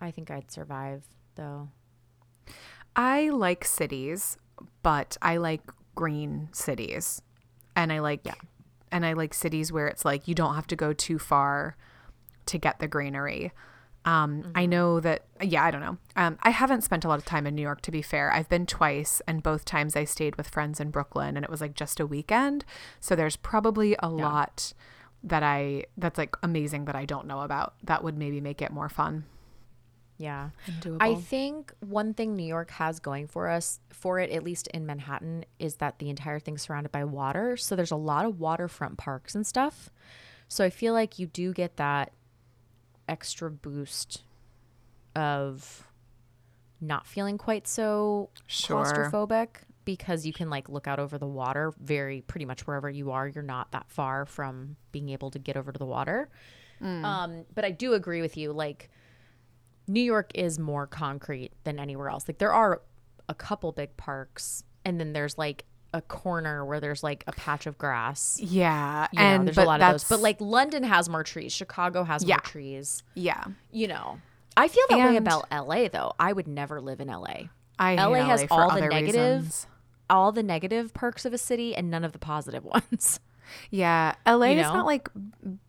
[0.00, 1.04] I think I'd survive
[1.36, 1.68] though.
[2.96, 4.36] I like cities,
[4.82, 5.62] but I like
[5.94, 7.22] green cities.
[7.76, 8.34] And I like yeah.
[8.90, 11.76] and I like cities where it's like you don't have to go too far
[12.46, 13.52] to get the greenery.
[14.04, 15.96] Um, I know that, yeah, I don't know.
[16.16, 18.32] Um, I haven't spent a lot of time in New York, to be fair.
[18.32, 21.60] I've been twice, and both times I stayed with friends in Brooklyn, and it was
[21.60, 22.64] like just a weekend.
[22.98, 24.72] So there's probably a lot
[25.24, 28.70] that I, that's like amazing that I don't know about that would maybe make it
[28.72, 29.24] more fun.
[30.18, 30.50] Yeah.
[30.80, 30.98] doable.
[31.00, 34.86] I think one thing New York has going for us, for it, at least in
[34.86, 37.56] Manhattan, is that the entire thing's surrounded by water.
[37.56, 39.90] So there's a lot of waterfront parks and stuff.
[40.48, 42.12] So I feel like you do get that
[43.08, 44.22] extra boost
[45.16, 45.86] of
[46.80, 48.84] not feeling quite so Sure.
[48.84, 49.48] claustrophobic
[49.84, 53.26] because you can like look out over the water very pretty much wherever you are.
[53.26, 56.28] You're not that far from being able to get over to the water.
[56.80, 58.90] Um, but i do agree with you like
[59.86, 62.26] new york is more concrete than anywhere else.
[62.26, 62.82] Like there are
[63.28, 65.64] a couple big parks and then there's like
[65.94, 68.40] a corner where there's like a patch of grass.
[68.40, 69.06] Yeah.
[69.12, 70.04] you know, and there's a lot of those.
[70.08, 71.52] but like london has more trees.
[71.52, 72.36] Chicago has Yeah.
[72.36, 73.04] more trees.
[73.14, 73.44] Yeah.
[73.70, 74.18] you know.
[74.56, 76.14] I feel that way about la though.
[76.18, 77.26] I would never live in la
[77.78, 79.66] I hate LA has all the other negative reasons.
[80.12, 83.18] All the negative perks of a city and none of the positive ones.
[83.70, 85.08] Yeah, LA You is not like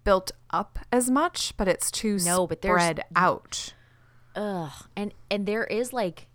[0.03, 3.73] built up as much, but it's too No, but spread out.
[4.35, 4.71] Ugh.
[4.95, 6.27] And and there is like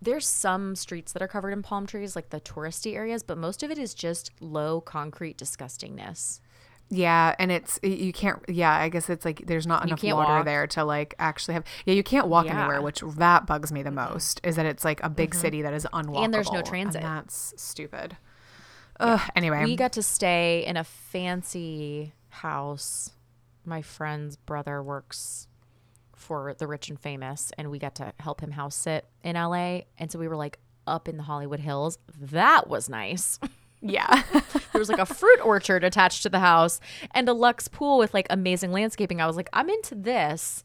[0.00, 3.62] there's some streets that are covered in palm trees, like the touristy areas, but most
[3.62, 6.40] of it is just low concrete disgustingness.
[6.92, 8.40] Yeah, and it's you can't.
[8.48, 10.44] Yeah, I guess it's like there's not enough water walk.
[10.44, 11.64] there to like actually have.
[11.86, 12.58] Yeah, you can't walk Yeah.
[12.58, 14.40] anywhere, which that bugs me the most.
[14.42, 15.40] Is that it's like a big mm-hmm.
[15.40, 17.00] city that is unwalkable, and there's no transit.
[17.00, 18.16] that's stupid.
[18.98, 19.20] Ugh.
[19.36, 23.10] Anyway, We got to stay in a fancy house.
[23.64, 25.46] My friend's brother works
[26.14, 29.82] for the rich and famous, and we got to help him house sit in LA.
[29.96, 31.98] And so we were like up in the Hollywood Hills.
[32.20, 33.38] That was nice.
[33.82, 36.80] yeah, there was like a fruit orchard attached to the house
[37.12, 39.20] and a luxe pool with like amazing landscaping.
[39.20, 40.64] I was like, I'm into this,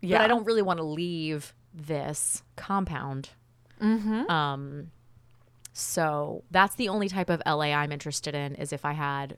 [0.00, 0.18] yeah.
[0.18, 3.30] but I don't really want to leave this compound.
[3.80, 4.30] Mm-hmm.
[4.30, 4.90] Um,
[5.72, 9.36] so that's the only type of LA I'm interested in is if I had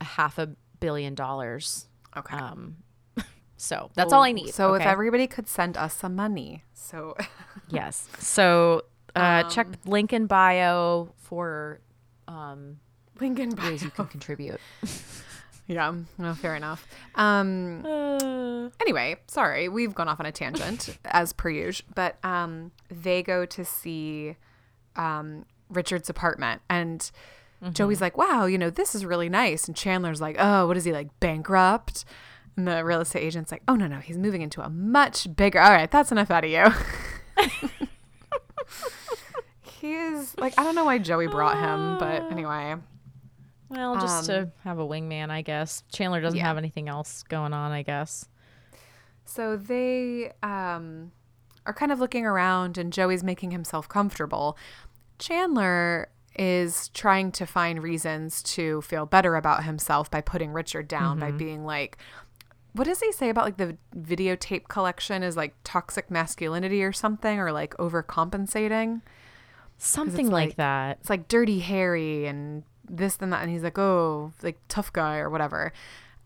[0.00, 0.50] a half a
[0.80, 1.86] billion dollars.
[2.16, 2.36] Okay.
[2.36, 2.78] Um,
[3.56, 4.54] so that's all I need.
[4.54, 7.16] So if everybody could send us some money, so
[7.68, 8.82] yes, so
[9.14, 11.80] uh, check Um, link in bio for
[12.28, 12.78] um,
[13.20, 14.60] Lincoln ways you can contribute.
[15.70, 16.88] Yeah, no, fair enough.
[17.14, 17.84] Um,
[18.80, 23.44] anyway, sorry, we've gone off on a tangent as per usual, but um, they go
[23.44, 24.36] to see
[24.96, 27.10] um, Richard's apartment, and
[27.72, 30.84] Joey's like, "Wow, you know, this is really nice," and Chandler's like, "Oh, what is
[30.84, 32.06] he like bankrupt?"
[32.56, 35.60] And the real estate agent's like, "Oh no, no, he's moving into a much bigger."
[35.60, 36.64] All right, that's enough out of you.
[39.80, 42.76] he is like, I don't know why Joey brought him, but anyway.
[43.68, 45.82] Well, just to have a wingman, I guess.
[45.92, 46.46] Chandler doesn't Um, yeah.
[46.46, 48.26] have anything else going on, I guess.
[49.24, 51.12] So they um,
[51.66, 54.56] are kind of looking around, and Joey's making himself comfortable.
[55.18, 61.18] Chandler is trying to find reasons to feel better about himself by putting Richard down,
[61.18, 61.98] by being like,
[62.74, 67.40] what does he say about like the videotape collection is like toxic masculinity or something
[67.40, 69.02] or like overcompensating?
[69.78, 70.98] Something like, like- that.
[71.00, 75.18] It's like dirty Harry and this and that and he's like, "Oh, like tough guy
[75.18, 75.72] or whatever."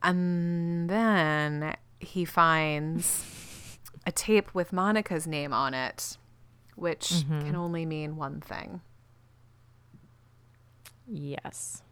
[0.03, 6.17] And then he finds a tape with Monica's name on it,
[6.77, 8.81] which can only mean one thing.
[11.07, 11.83] Yes.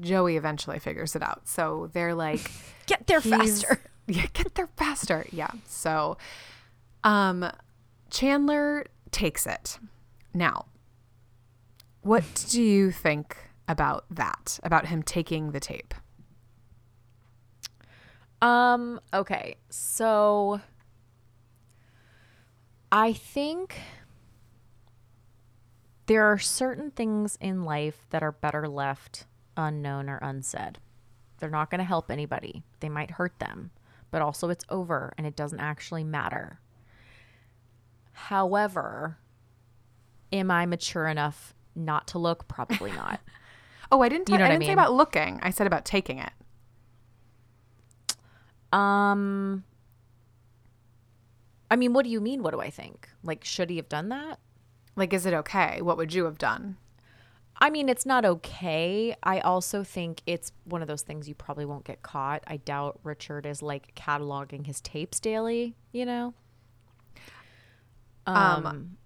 [0.00, 1.48] Joey eventually figures it out.
[1.48, 2.50] So they're like
[2.86, 3.80] Get there faster.
[4.10, 5.26] Yeah, get there faster.
[5.32, 5.50] Yeah.
[5.66, 6.16] So
[7.04, 7.44] um
[8.10, 9.78] Chandler takes it.
[10.34, 10.66] Now,
[12.02, 13.36] what do you think
[13.66, 14.58] about that?
[14.62, 15.94] About him taking the tape?
[18.40, 19.56] Um, okay.
[19.68, 20.60] So
[22.92, 23.80] I think
[26.06, 30.78] there are certain things in life that are better left unknown or unsaid.
[31.38, 32.62] They're not going to help anybody.
[32.80, 33.70] They might hurt them,
[34.10, 36.60] but also it's over and it doesn't actually matter.
[38.12, 39.18] However,
[40.32, 42.48] am I mature enough not to look?
[42.48, 43.20] Probably not.
[43.90, 44.28] Oh, I didn't.
[44.28, 44.78] You know I didn't say mean?
[44.78, 45.40] about looking.
[45.42, 46.32] I said about taking it.
[48.70, 49.64] Um
[51.70, 53.08] I mean, what do you mean what do I think?
[53.22, 54.40] Like should he have done that?
[54.98, 55.80] Like, is it okay?
[55.80, 56.76] What would you have done?
[57.60, 59.14] I mean, it's not okay.
[59.22, 62.42] I also think it's one of those things you probably won't get caught.
[62.48, 66.34] I doubt Richard is like cataloging his tapes daily, you know?
[68.26, 68.96] Um,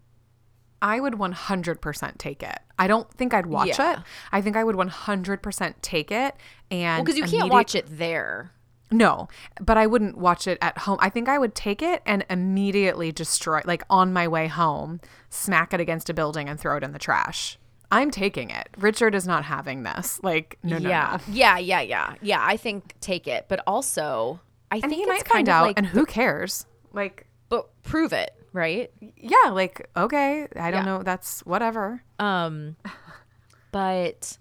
[0.82, 2.58] I would 100% take it.
[2.78, 3.92] I don't think I'd watch Yeah.
[3.92, 3.98] it.
[4.32, 6.34] I think I would 100% take it
[6.70, 8.50] and because you can't watch it there.
[8.90, 10.98] No, but I wouldn't watch it at home.
[11.00, 15.72] I think I would take it and immediately destroy, like on my way home, smack
[15.72, 17.58] it against a building and throw it in the trash.
[17.90, 18.68] I'm taking it.
[18.76, 20.18] Richard is not having this.
[20.22, 21.18] Like, no, no, yeah.
[21.26, 21.32] no.
[21.34, 22.14] Yeah, yeah, yeah.
[22.20, 24.40] Yeah, I think take it, but also
[24.70, 26.66] I And think he it's might kind find of out, like and who cares?
[26.92, 28.90] Like, but prove it, right?
[29.16, 30.98] yeah, like, okay, I don't Yeah.
[30.98, 31.02] know.
[31.02, 32.02] That's whatever.
[32.18, 32.76] Um,
[33.72, 34.36] but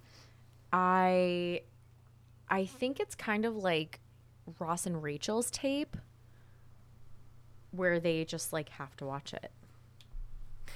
[0.74, 1.62] I,
[2.50, 4.00] I think it's kind of like
[4.60, 5.96] Ross and Rachel's tape,
[7.72, 9.52] where they just like have to watch it.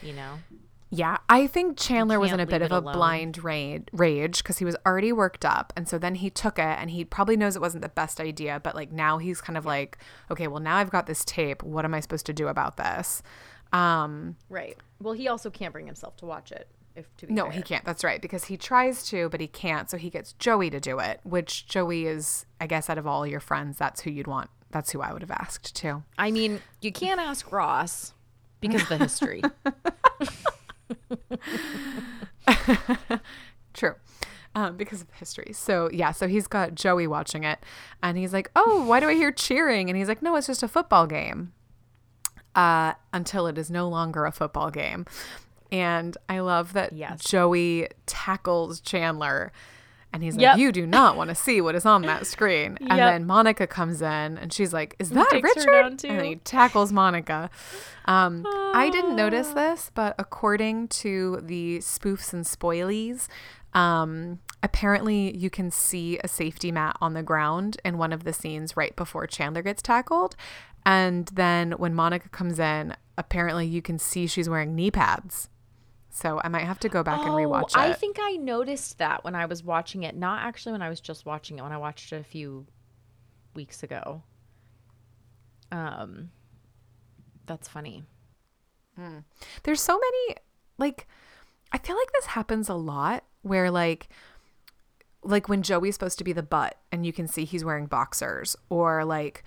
[0.01, 0.35] You know,
[0.91, 2.93] Yeah, I think Chandler was in a bit of a alone.
[2.93, 6.61] blind ra- rage because he was already worked up, and so then he took it,
[6.61, 9.65] and he probably knows it wasn't the best idea, but like now he's kind of
[9.65, 9.97] like,
[10.31, 11.63] okay, well now I've got this tape.
[11.63, 13.23] What am I supposed to do about this?
[13.73, 14.77] Um, right?
[15.01, 16.67] Well, he also can't bring himself to watch it.
[16.95, 17.51] If to be no, fair.
[17.51, 17.83] he can't.
[17.83, 19.89] That's right because he tries to, but he can't.
[19.89, 23.27] So he gets Joey to do it, which Joey is, I guess, out of all
[23.27, 24.49] your friends, that's who you'd want.
[24.71, 26.03] That's who I would have asked too.
[26.17, 28.13] I mean, you can't ask Ross
[28.61, 29.41] because of the history.
[33.73, 33.95] True.
[34.53, 35.51] Um, because of history.
[35.53, 37.59] So yeah, so he's got Joey watching it
[38.01, 39.89] and he's like, Oh, why do I hear cheering?
[39.89, 41.51] And he's like, No, it's just a football game.
[42.55, 45.05] Uh, until it is no longer a football game.
[45.73, 47.21] And I love that Yes.
[47.25, 49.51] Joey tackles Chandler
[50.15, 52.77] and he's like, You do not want to see what is on that screen.
[52.79, 53.11] And Yep.
[53.11, 55.69] then Monica comes in and she's like, Is that Richard?
[56.09, 57.49] And he tackles Monica.
[58.05, 63.27] Um, I didn't notice this, but according to the spoofs and spoilies,
[63.73, 68.31] um, apparently you can see a safety mat on the ground in one of the
[68.33, 70.35] scenes right before Chandler gets tackled.
[70.85, 75.49] And then when Monica comes in, apparently you can see she's wearing knee pads.
[76.15, 77.77] So I might have to go back and rewatch it.
[77.77, 80.15] Oh, I think I noticed that when I was watching it.
[80.15, 81.61] Not actually when I was just watching it.
[81.61, 82.65] When I watched it a few
[83.53, 84.23] weeks ago.
[85.73, 86.29] Um,
[87.45, 88.03] that's funny.
[89.63, 90.37] There's so many
[90.77, 91.05] like
[91.73, 94.07] I feel like this happens a lot where like
[95.21, 98.55] like when Joey's supposed to be the butt and you can see he's wearing boxers
[98.69, 99.43] or like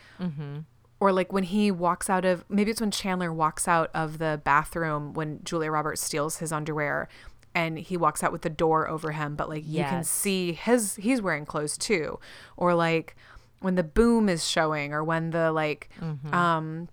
[1.01, 4.41] or like when he walks out of maybe it's when Chandler walks out of the
[4.45, 7.09] bathroom when Julia Roberts steals his underwear
[7.55, 10.97] and he walks out with the door over him but like you can see his
[10.97, 12.19] he's wearing clothes too.
[12.57, 13.17] Or like
[13.61, 15.89] when the boom is showing or when the like
[16.33, 16.89] um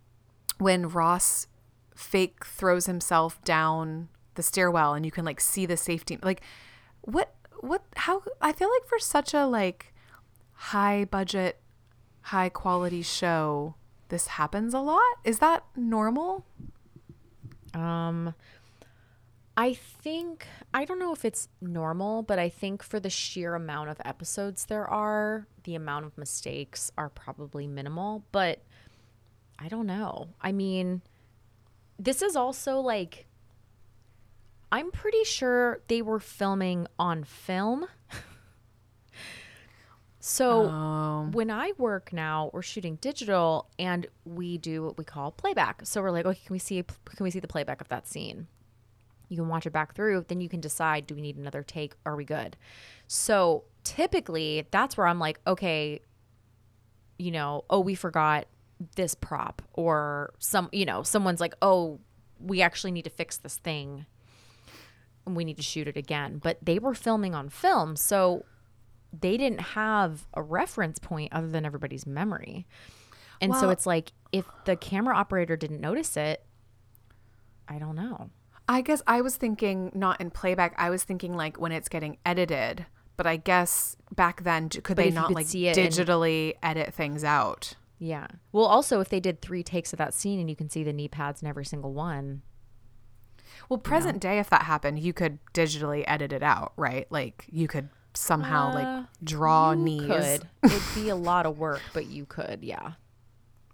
[0.57, 1.47] when Ross
[1.95, 6.41] fake throws himself down the stairwell and you can like see the safety like
[7.01, 9.93] what what how I feel like for such a like
[10.53, 11.59] high budget
[12.21, 13.75] high quality show
[14.09, 16.45] this happens a lot is that normal
[17.73, 18.33] Um,
[19.57, 23.89] I think I don't know if it's normal, but I think for the sheer amount
[23.89, 28.23] of episodes there are, the amount of mistakes are probably minimal.
[28.31, 28.63] But
[29.59, 30.29] I don't know.
[30.41, 31.01] I mean,
[31.97, 33.27] this is also like
[34.71, 37.87] I'm pretty sure they were filming on film.
[40.27, 41.29] So Oh.
[41.33, 45.81] when I work now, we're shooting digital and we do what we call playback.
[45.83, 48.47] So we're like, okay, can we see can we see the playback of that scene?
[49.29, 51.93] You can watch it back through, then you can decide do we need another take?
[52.07, 52.57] Are we good?
[53.05, 55.99] So typically that's where I'm like, okay,
[57.19, 58.47] you know, oh, we forgot
[58.95, 61.99] this prop or some, you know, someone's like, "Oh,
[62.39, 64.07] we actually need to fix this thing."
[65.27, 66.39] And we need to shoot it again.
[66.43, 68.43] But they were filming on film, so
[69.21, 72.67] they didn't have a reference point other than everybody's memory.
[73.41, 76.45] And so it's like if the camera operator didn't notice it,
[77.67, 78.30] I don't know.
[78.67, 80.73] I guess I was thinking not in playback.
[80.78, 82.86] I was thinking like when it's getting edited.
[83.17, 86.54] But I guess back then, could But they not could like see it in- digitally
[86.63, 87.73] edit things out?
[87.97, 88.28] Yeah.
[88.51, 90.91] Well, also if they did 3 takes of that scene and you can see the
[90.91, 92.41] knee pads in every single one.
[93.69, 97.08] Well, present day, if that happened, you could digitally edit it out, right?
[97.10, 100.08] Like you could somehow Uh, like draw you knees.
[100.08, 100.47] could.
[100.63, 102.93] It'd be a lot of work, but you could, yeah.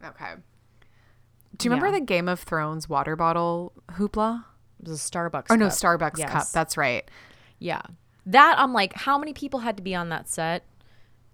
[0.03, 0.33] Okay.
[1.57, 1.99] Do you remember Yeah.
[1.99, 4.45] the Game of Thrones water bottle hoopla?
[4.81, 5.73] It was a Starbucks Or no, cup.
[5.77, 6.47] Starbucks cup.
[6.51, 7.09] That's right.
[7.59, 7.81] Yeah.
[8.25, 10.65] That I'm like, how many people had to be on that set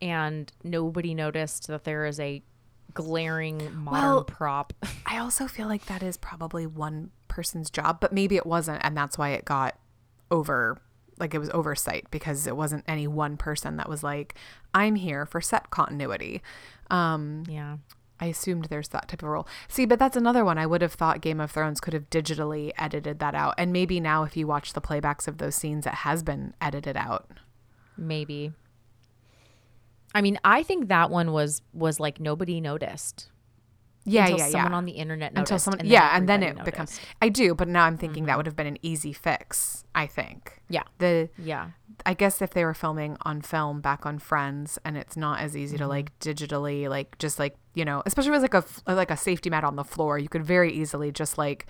[0.01, 2.43] and nobody noticed that there is a
[2.93, 4.73] glaring modern Well- prop.
[5.05, 8.97] I also feel like that is probably one person's job, but maybe it wasn't, and
[8.97, 9.77] that's why it got
[10.31, 10.79] over.
[11.19, 14.35] Like it was oversight because it wasn't any one person that was like,
[14.73, 16.41] "I'm here for set continuity."
[16.89, 17.77] Um, yeah.
[18.19, 19.47] I assumed there's that type of role.
[19.67, 20.57] See, but that's another one.
[20.57, 23.99] I would have thought Game of Thrones could have digitally edited that out, and maybe
[23.99, 27.29] now if you watch the playbacks of those scenes, it has been edited out.
[27.95, 28.53] Maybe.
[30.15, 33.29] I mean, I think that one was was like nobody noticed.
[34.09, 34.77] Yeah, until yeah, someone yeah.
[34.77, 35.51] on the internet noticed.
[35.51, 36.99] Until someone, and yeah, and then it everybody becomes.
[37.21, 39.83] I do, but now I'm thinking that would have been an easy fix.
[39.93, 40.83] I think Yeah.
[40.99, 41.71] the Yeah.
[42.05, 45.57] I guess if they were filming on film back on Friends, and it's not as
[45.57, 45.83] easy Mm-hmm.
[45.83, 49.49] to like digitally, like just like you know, especially with like a like a safety
[49.49, 51.65] mat on the floor, you could very easily just like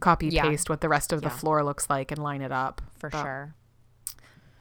[0.00, 0.42] copy Yeah.
[0.42, 2.80] paste what the rest of the floor looks like and line it up.
[2.98, 3.54] For But sure.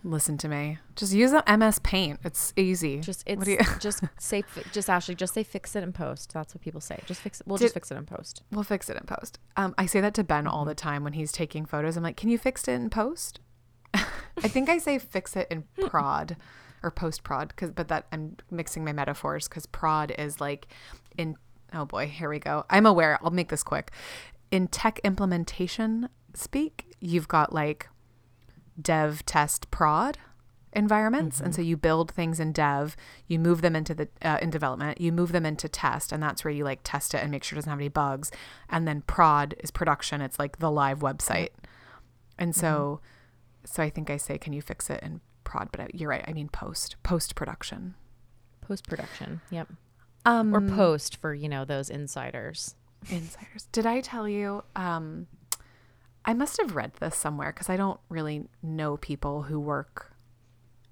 [0.07, 0.77] Listen to me.
[0.95, 2.21] Just use a MS Paint.
[2.23, 3.01] It's easy.
[3.01, 4.41] Just What it's do you- just say
[4.71, 6.31] just Ashley, just say fix it in post.
[6.33, 6.99] That's what people say.
[7.05, 7.47] Just fix it.
[7.47, 8.41] We'll Did- just fix it in post.
[8.51, 9.37] We'll fix it in post.
[9.57, 10.53] Um, I say that to Ben Mm-hmm.
[10.53, 11.97] all the time when he's taking photos.
[11.97, 13.41] I'm like, can you fix it in post?
[13.93, 16.37] I think I say fix it in prod
[16.83, 20.67] or post prod because, but that I'm mixing my metaphors because prod is like
[21.17, 21.35] in.
[21.73, 22.63] Oh boy, here we go.
[22.69, 23.19] I'm aware.
[23.21, 23.91] I'll make this quick.
[24.51, 27.89] In tech implementation speak, you've got like
[28.81, 30.17] dev, test, prod
[30.73, 31.39] environments.
[31.39, 35.01] And so you build things in dev you move them into the uh, in development
[35.01, 37.55] you move them into test and that's where you like test it and make sure
[37.55, 38.31] it doesn't have any bugs.
[38.69, 40.21] And then prod is production.
[40.21, 41.49] It's like the live website.
[42.37, 42.99] And so
[43.65, 45.69] so i think i say can you fix it in prod?
[45.71, 46.23] But I, you're right.
[46.27, 47.95] I mean post post production
[48.61, 49.41] Post production.
[49.49, 49.69] Yep.
[50.25, 52.75] um Or post for, you know, those insiders.
[53.09, 53.67] insiders.
[53.71, 55.27] Did i tell you um
[56.27, 60.13] i must have read this somewhere because i don't really know people who work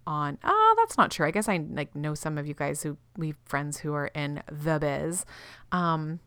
[0.08, 1.26] on oh that's not true.
[1.26, 4.08] I guess i like know some of you guys who we have friends who are
[4.08, 5.26] in the biz.
[5.72, 6.20] Um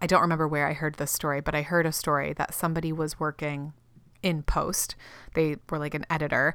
[0.00, 2.92] i don't remember where i heard this story but i heard a story that somebody
[2.92, 3.72] was working
[4.22, 4.94] in post.
[5.34, 6.54] They were like an editor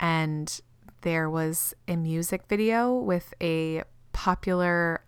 [0.00, 0.60] and
[1.02, 5.04] there was a music video with a popular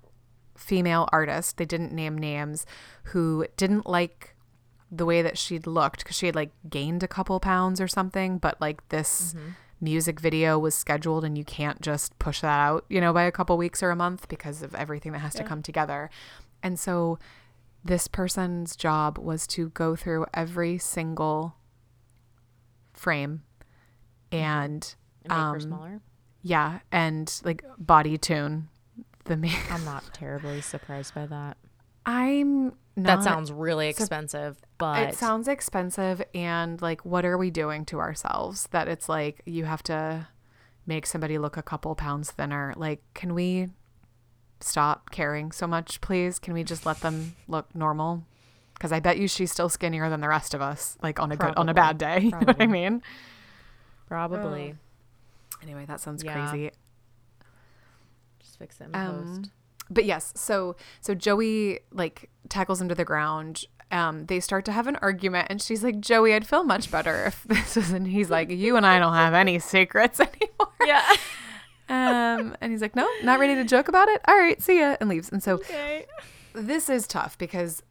[0.56, 1.56] female artist.
[1.56, 2.66] They didn't name names
[3.04, 4.29] who didn't like
[4.90, 8.38] the way that she'd looked because she had like gained a couple pounds or something
[8.38, 9.34] but like this
[9.80, 13.32] music video was scheduled and you can't just push that out you know by a
[13.32, 16.10] couple weeks or a month because of everything that has to come together
[16.62, 17.18] and so
[17.84, 21.54] this person's job was to go through every single
[22.92, 23.42] frame
[24.32, 26.00] and And make her Um, smaller.
[26.42, 28.68] yeah and like body tune
[29.24, 31.56] the ma- I'm not terribly surprised by that.
[32.06, 37.50] i'm not that sounds really expensive, but it sounds expensive and like what are we
[37.50, 40.28] doing to ourselves that it's like you have to
[40.86, 42.74] make somebody look a couple pounds thinner?
[42.76, 43.68] Like can we
[44.60, 46.38] stop caring so much please?
[46.38, 48.24] Can we just let them look normal?
[48.74, 51.36] Because i bet you she's still skinnier than the rest of us like on a
[51.36, 52.20] good on a bad day.
[52.24, 53.02] You know what i mean?
[54.08, 54.74] Probably.
[55.62, 56.32] Anyway that sounds Yeah.
[56.50, 56.70] crazy.
[58.40, 59.50] Just fix it in Um, post.
[59.90, 64.72] but yes so so joey like tackles him to the ground um they start to
[64.72, 68.06] have an argument and she's like joey i'd feel much better if this was and
[68.06, 71.02] he's like you and i don't have any secrets anymore Yeah.
[71.88, 74.96] um and he's like no not ready to joke about it all right see ya
[75.00, 76.06] and leaves and so okay.
[76.54, 77.82] this is tough because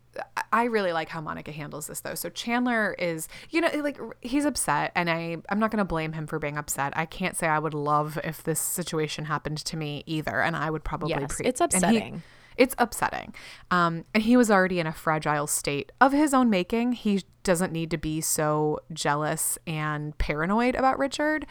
[0.51, 2.15] I really like how Monica handles this though.
[2.15, 6.13] So Chandler is, you know, like he's upset, and I I'm not going to blame
[6.13, 6.97] him for being upset.
[6.97, 10.71] I can't say I would love if this situation happened to me either, and I
[10.71, 11.11] would probably.
[11.11, 12.23] Yes, pre- it's upsetting.
[12.59, 13.33] It's upsetting.
[13.71, 16.91] Um, and he was already in a fragile state of his own making.
[16.91, 21.47] He doesn't need to be so jealous and paranoid about Richard.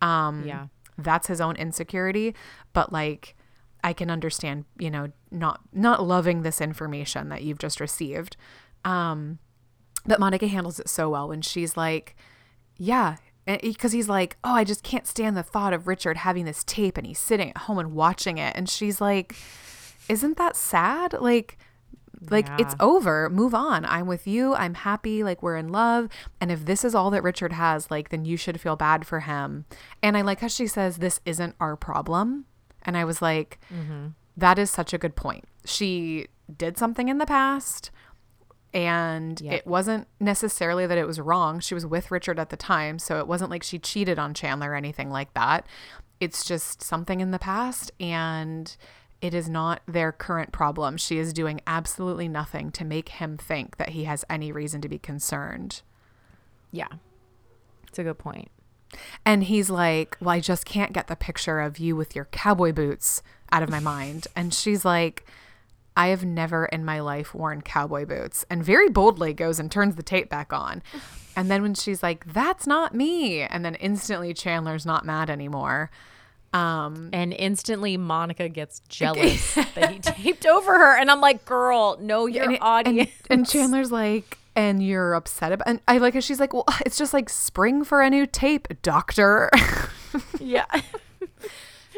[0.00, 0.66] Um, Yeah.
[0.98, 2.34] that's his own insecurity.
[2.72, 3.34] But like,
[3.82, 8.36] I can understand, you know, not not loving this information that you've just received.
[8.84, 9.38] Um,
[10.06, 12.14] but Monica handles it so well when she's like,
[12.76, 13.16] yeah.
[13.46, 16.98] Because he's like, oh, I just can't stand the thought of Richard having this tape
[16.98, 18.54] and he's sitting at home and watching it.
[18.54, 19.34] And she's like,
[20.10, 21.14] isn't that sad?
[21.14, 21.56] Like,
[22.28, 23.30] like it's over.
[23.30, 23.84] Move on.
[23.86, 24.54] I'm with you.
[24.54, 25.24] I'm happy.
[25.24, 26.08] Like we're in love.
[26.40, 29.20] And if this is all that Richard has, like then you should feel bad for
[29.20, 29.64] him.
[30.02, 32.44] And I like how she says this isn't our problem.
[32.82, 34.08] And I was like, mm-hmm.
[34.36, 35.44] "That is such a good point.
[35.64, 37.90] She did something in the past
[38.72, 39.52] and Yep.
[39.54, 41.60] it wasn't necessarily that it was wrong.
[41.60, 44.72] She was with Richard at the time, so it wasn't like she cheated on Chandler
[44.72, 45.66] or anything like that.
[46.20, 48.76] It's just something in the past and
[49.20, 50.96] it is not their current problem.
[50.96, 54.88] She is doing absolutely nothing to make him think that he has any reason to
[54.88, 55.82] be concerned.
[56.72, 56.88] Yeah.
[57.88, 58.50] It's a good point.
[59.24, 62.72] And he's like, Well, I just can't get the picture of you with your cowboy
[62.72, 64.26] boots out of my mind.
[64.34, 65.26] And she's like,
[65.96, 68.44] I have never in my life worn cowboy boots.
[68.48, 70.82] And very boldly goes and turns the tape back on.
[71.36, 73.42] And then when she's like, That's not me.
[73.42, 75.88] And then instantly Chandler's not mad anymore.
[76.52, 80.96] Um, And instantly Monica gets jealous that he taped over her.
[80.98, 83.10] And I'm like, girl, know your and, it- audience.
[83.30, 86.64] and, and Chandler's like, and you're upset about and I like how she's like, Well,
[86.84, 89.48] it's just like spring for a new tape, doctor.
[90.40, 90.66] yeah.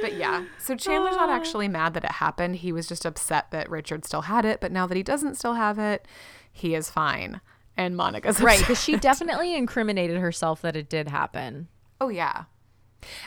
[0.00, 2.56] But yeah, so Chandler's not actually mad that it happened.
[2.56, 4.60] He was just upset that Richard still had it.
[4.60, 6.06] But now that he doesn't still have it,
[6.52, 7.40] he is fine.
[7.76, 8.58] And Monica's right.
[8.58, 11.68] Because she definitely incriminated herself that it did happen.
[12.00, 12.44] Oh yeah.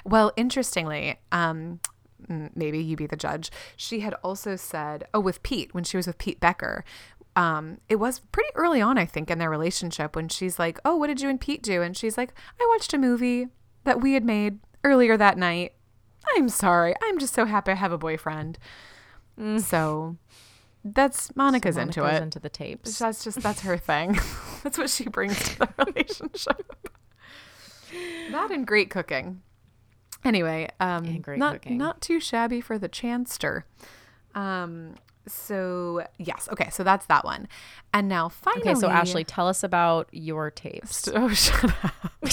[0.03, 1.79] Well, interestingly, um,
[2.29, 3.51] mm, maybe you be the judge.
[3.75, 6.83] She had also said, oh, with Pete when she was with Pete Becker.
[7.35, 10.95] Um, it was pretty early on, I think, in their relationship when she's like, "Oh,
[10.95, 13.49] what did you and Pete do?" And she's like, "I watched a movie
[13.83, 15.73] that we had made earlier that night.
[16.37, 16.95] I'm sorry.
[17.03, 18.57] I'm just so happy I have a boyfriend."
[19.57, 20.15] So
[20.85, 22.23] that's Monica's, into Monica's it.
[22.23, 22.97] into the tapes.
[22.99, 24.17] that's just that's her thing.
[24.63, 26.87] that's what she brings to the relationship.
[28.31, 29.41] that and great cooking.
[30.25, 31.77] Anyway, um, not cooking.
[31.77, 33.65] not too shabby for the chanster.
[34.33, 34.95] Um,
[35.27, 37.47] so yes, okay, so that's that one,
[37.93, 41.07] and now finally, Okay, so Ashley, tell us about your tapes.
[41.13, 42.31] oh shut up.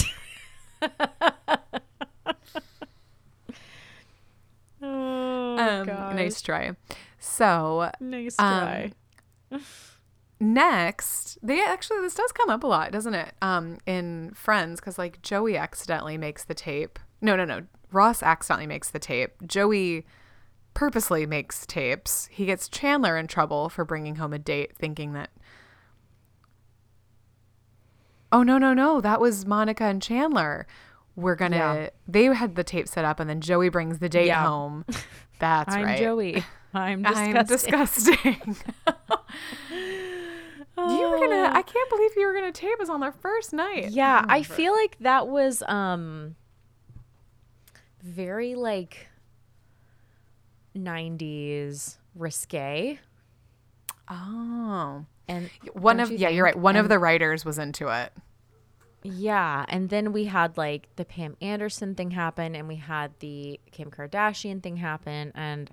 [4.81, 6.71] Oh, Um, nice try.
[7.19, 8.91] So Nice um,
[10.39, 14.97] next they actually this does come up a lot doesn't it um in friends because
[14.97, 17.61] like joey accidentally makes the tape no no no
[17.93, 20.05] ross accidentally makes the tape joey
[20.73, 25.29] purposely makes tapes he gets chandler in trouble for bringing home a date thinking that
[28.31, 30.65] oh no no no that was monica and chandler
[31.15, 31.89] we're gonna Yeah.
[32.07, 34.45] they had the tape set up and then joey brings the date Yeah.
[34.47, 34.85] home
[35.39, 36.43] that's I'm right Joey.
[36.75, 37.37] I'm disgusting.
[37.37, 38.57] I'm disgusting.
[40.77, 41.51] you were gonna.
[41.53, 43.91] I can't believe you were gonna tape us on their first night.
[43.91, 46.35] Yeah, I feel like that was um
[48.03, 49.07] very like
[50.75, 52.99] 90s risque.
[54.09, 55.05] Oh.
[55.27, 56.53] And One of you yeah, you're right.
[56.53, 56.63] think?
[56.63, 58.11] One of the writers was into it.
[59.05, 63.59] Yeah, and then we had like the Pam Anderson thing happen and we had the
[63.71, 65.69] Kim Kardashian thing happen and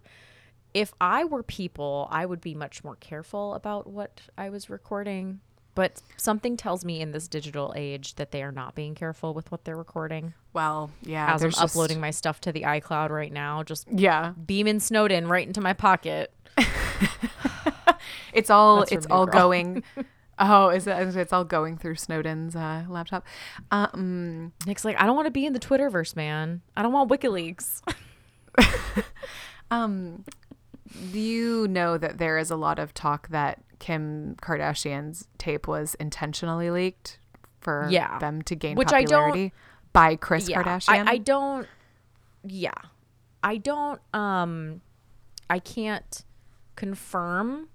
[0.72, 5.40] if I were people, I would be much more careful about what I was recording.
[5.74, 9.50] But something tells me in this digital age that they are not being careful with
[9.52, 10.34] what they're recording.
[10.52, 11.32] Well, yeah.
[11.32, 15.28] As I'm just- uploading my stuff to the iCloud right now, just Yeah, beaming Snowden
[15.28, 16.32] right into my pocket.
[18.32, 19.32] it's all it's all Girl.
[19.32, 19.84] going.
[20.42, 20.96] Oh, is it?
[21.16, 23.26] It's all going through Snowden's uh, laptop.
[23.70, 26.62] Um, Nick's like, I don't want to be in the Twitterverse, man.
[26.74, 27.82] I don't want WikiLeaks.
[29.70, 30.24] um,
[31.12, 36.70] you know that there is a lot of talk that Kim Kardashian's tape was intentionally
[36.70, 37.18] leaked
[37.60, 38.18] for Yeah.
[38.18, 39.52] them to gain Which I don't- popularity
[39.92, 41.06] by Kris yeah, Kardashian?
[41.08, 41.66] I, I don't.
[42.44, 42.72] Yeah,
[43.42, 44.00] I don't.
[44.14, 44.80] Um,
[45.48, 46.24] I can't
[46.76, 47.68] confirm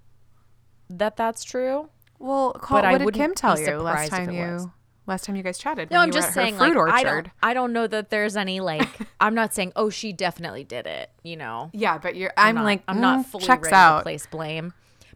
[0.89, 1.89] that that's true.
[2.19, 4.41] Well, But what did Kim tell you last time you?
[4.41, 4.67] was.
[5.07, 5.91] Last time you guys chatted?
[5.91, 7.27] No, I'm just saying, like, I don't.
[7.41, 8.87] I don't know that there's any like.
[9.19, 11.09] I'm not saying, oh, she definitely did it.
[11.23, 12.33] You know, Yeah, but you're.
[12.37, 13.99] I'm, not, like, I'm not mm, fully checks ready out.
[13.99, 14.73] to place blame.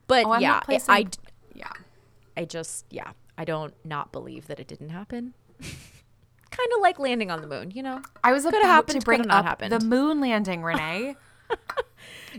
[0.08, 0.94] But Oh, I'm yeah, placing.
[0.94, 1.06] I
[1.54, 1.72] yeah,
[2.36, 5.34] I just, yeah, I don't not believe that it didn't happen.
[5.62, 8.02] kind of like landing on the moon, you know?
[8.24, 9.72] I was about happened, to bring up happened.
[9.72, 11.16] the moon landing, Renee.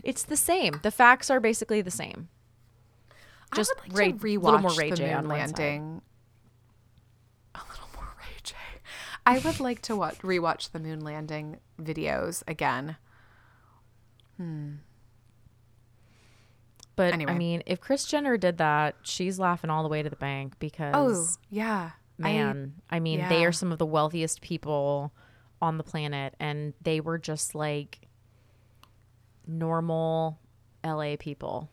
[0.03, 0.79] It's the same.
[0.83, 2.29] The facts are basically the same.
[3.53, 5.59] Just I would like to rewatch little more Ray the moon on one side.
[5.59, 6.01] landing.
[7.55, 8.55] A little more Ray J.
[9.31, 12.97] I would like to watch rewatch the moon landing videos again.
[14.35, 14.73] Hmm.
[16.97, 17.31] But Anyway.
[17.31, 20.59] I mean, if Kris Jenner did that, she's laughing all the way to the bank
[20.59, 25.13] because Oh yeah, man, I, mean, they are some of the wealthiest people
[25.61, 27.99] on the planet and they were just like
[29.47, 30.39] normal
[30.83, 31.69] LA people.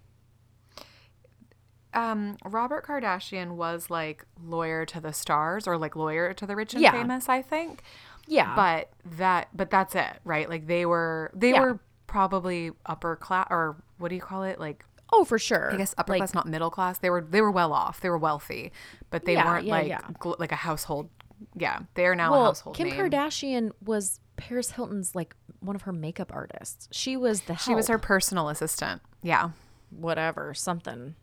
[1.95, 6.75] Um, Robert Kardashian was like lawyer to the stars or like lawyer to the rich
[6.75, 6.93] and Yeah.
[6.93, 7.83] famous, I think.
[8.27, 8.55] Yeah.
[8.55, 10.49] But that, but that's it, right?
[10.49, 11.61] Like they were, they Yeah.
[11.61, 14.59] were probably upper class or what do you call it?
[14.61, 15.73] Like oh, for sure.
[15.73, 16.99] I guess upper like, class, not middle class.
[16.99, 18.01] They were they were well off.
[18.01, 18.73] They were wealthy,
[19.11, 21.09] but they Yeah, weren't like gl- like a household.
[21.57, 22.99] Yeah, they are now a household Kim name.
[22.99, 26.89] Kardashian was Paris Hilton's like one of her makeup artists.
[26.93, 29.01] She was the She was her personal assistant.
[29.23, 29.51] Yeah,
[29.91, 31.15] whatever, something.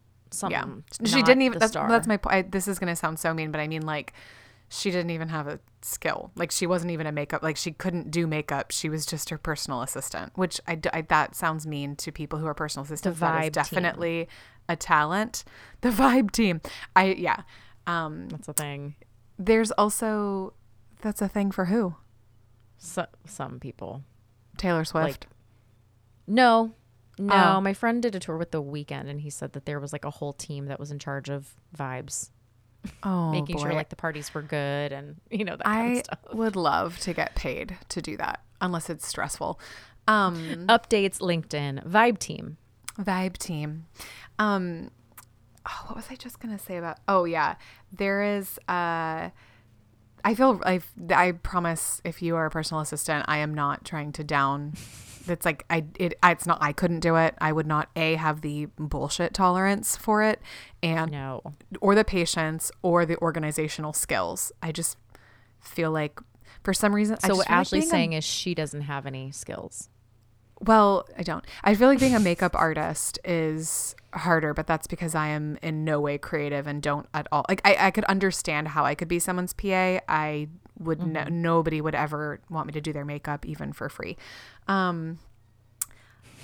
[0.49, 0.65] Yeah.
[1.03, 1.59] She didn't even.
[1.59, 2.51] That's, that's my point.
[2.51, 4.13] This is gonna sound so mean, but I mean like.
[4.67, 6.31] She didn't even have a skill.
[6.35, 7.43] Like she wasn't even a makeup.
[7.43, 8.71] Like she couldn't do makeup.
[8.71, 10.31] She was just her personal assistant.
[10.35, 10.75] Which I
[11.09, 13.19] that sounds mean to people who are personal assistants.
[13.19, 13.51] that vibe is team.
[13.51, 14.27] definitely
[14.67, 15.43] a talent.
[15.81, 16.61] The vibe team.
[16.95, 17.43] I yeah.
[17.85, 18.95] Um, That's a thing.
[19.37, 20.53] there's also
[20.99, 21.95] that's a thing for who
[22.77, 24.01] So, some people.
[24.57, 25.27] Taylor Swift.
[26.25, 26.73] No.
[27.17, 27.61] No, Oh.
[27.61, 30.03] my friend did a tour with the Weeknd and he said that there was like
[30.05, 32.29] a whole team that was in charge of vibes,
[33.03, 36.01] oh, making sure like the parties were good and you know that kind of I
[36.01, 36.19] stuff.
[36.33, 39.59] would love to get paid to do that, unless it's stressful.
[40.07, 42.57] Um, Updates LinkedIn vibe team.
[42.99, 43.85] vibe team.
[44.37, 44.91] Um,
[45.67, 46.97] oh, what was I just gonna say about?
[47.07, 47.55] Oh yeah,
[47.91, 48.59] there is.
[48.67, 49.29] Uh,
[50.23, 54.11] I feel I I promise if you are a personal assistant, I am not trying
[54.13, 54.73] to down.
[55.25, 57.35] That's like I it it's not I couldn't do it.
[57.39, 60.39] I would not a have the bullshit tolerance for it,
[60.83, 61.41] and No.
[61.81, 64.51] or the patience or the organizational skills.
[64.61, 64.97] I just
[65.59, 66.19] feel like
[66.63, 67.17] for some reason.
[67.19, 69.89] So what feel like Ashley's a- saying is she doesn't have any skills.
[70.61, 71.43] well, I don't.
[71.63, 75.83] I feel like being a makeup artist is harder, but that's because I am in
[75.83, 77.45] no way creative and don't at all.
[77.49, 79.99] Like I, I could understand how I could be someone's PA.
[80.07, 80.47] I
[80.79, 84.17] would no, nobody would ever want me to do their makeup even for free.
[84.67, 85.19] Um,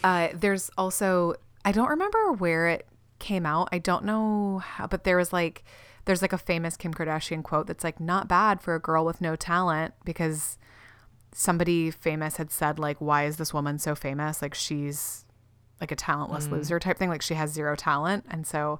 [0.03, 2.87] uh, there's also I don't remember where it
[3.19, 3.69] came out.
[3.71, 5.63] I don't know how, but there was like
[6.05, 9.21] there's like a famous Kim Kardashian quote that's like not bad for a girl with
[9.21, 10.57] no talent because
[11.33, 14.41] somebody famous had said like why is this woman so famous?
[14.41, 15.25] Like she's
[15.79, 17.09] like a talentless loser type thing.
[17.09, 18.25] Like she has zero talent.
[18.29, 18.79] And so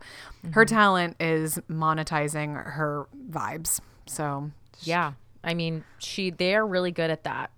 [0.51, 3.79] her talent is monetizing her vibes.
[4.05, 5.13] So Yeah.
[5.43, 7.51] I mean, she they're really good at that.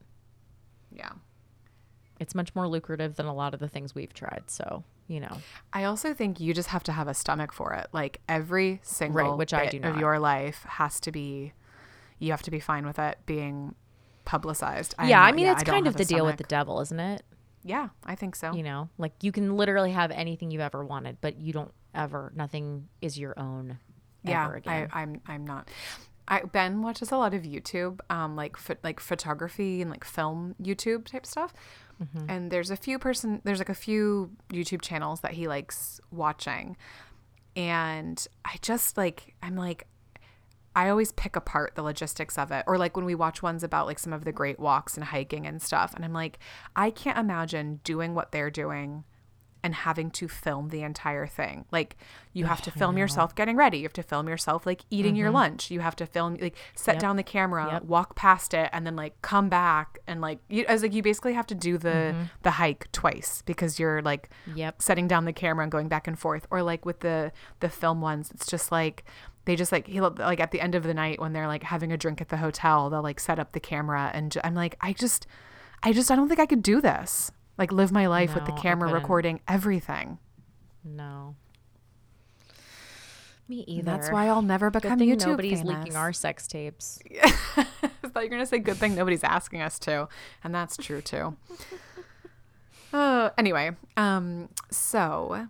[0.92, 1.12] yeah
[2.20, 4.44] It's much more lucrative than a lot of the things we've tried.
[4.48, 5.38] So, you know.
[5.74, 7.88] I also think you just have to have a stomach for it.
[7.92, 11.54] Like every single right, which I do of your life has to be,
[12.20, 13.76] you have to be fine with it being
[14.26, 14.96] publicized.
[15.04, 17.00] yeah, I'm I mean, yeah, it's don't kind of the deal with the devil, isn't
[17.00, 17.24] it?
[17.66, 18.54] Yeah, I think so.
[18.54, 22.32] You know, like you can literally have anything you've ever wanted, but you don't ever,
[22.36, 23.80] nothing is your own
[24.24, 24.90] yeah, ever again.
[24.92, 25.70] I, I'm I'm not.
[26.28, 30.56] I, ben watches a lot of YouTube, um, like pho- like photography and like film
[30.62, 31.54] YouTube type stuff.
[32.02, 32.30] Mm-hmm.
[32.30, 36.78] And there's a few person, there's like a few YouTube channels that he likes watching,
[37.56, 39.88] and I just like I'm like
[40.76, 42.64] I always pick apart the logistics of it.
[42.68, 45.46] Or like when we watch ones about like some of the great walks and hiking
[45.46, 45.94] and stuff.
[45.94, 46.40] And I'm like,
[46.76, 49.04] I can't imagine doing what they're doing
[49.64, 51.66] and having to film the entire thing.
[51.72, 51.96] Like
[52.34, 53.78] you have to film yourself getting ready.
[53.78, 55.36] You have to film yourself like eating your mm-hmm.
[55.36, 55.72] lunch.
[55.72, 57.84] You have to film like set down the camera, Yep.
[57.84, 61.34] walk past it, and then like come back and like you as like you basically
[61.34, 62.24] have to do the mm-hmm.
[62.42, 64.82] the hike twice because you're like Yep.
[64.82, 68.02] setting down the camera and going back and forth or like with the the film
[68.02, 69.06] ones it's just like
[69.46, 71.92] they just like he like at the end of the night when they're like having
[71.92, 74.76] a drink at the hotel they'll like set up the camera and ju- i'm like
[74.82, 75.28] i just
[75.84, 78.52] i just i don't think i could do this like live my life with the
[78.54, 80.18] camera recording everything
[80.84, 81.36] No.
[83.48, 83.80] Me either.
[83.80, 85.78] And that's why i'll never Good become thing youtube nobody's famous.
[85.78, 87.00] leaking our sex tapes.
[87.24, 87.66] I
[88.04, 90.08] thought you were gonna say good thing nobody's asking us to,
[90.44, 91.36] and that's true too.
[92.94, 95.48] uh, anyway, um, so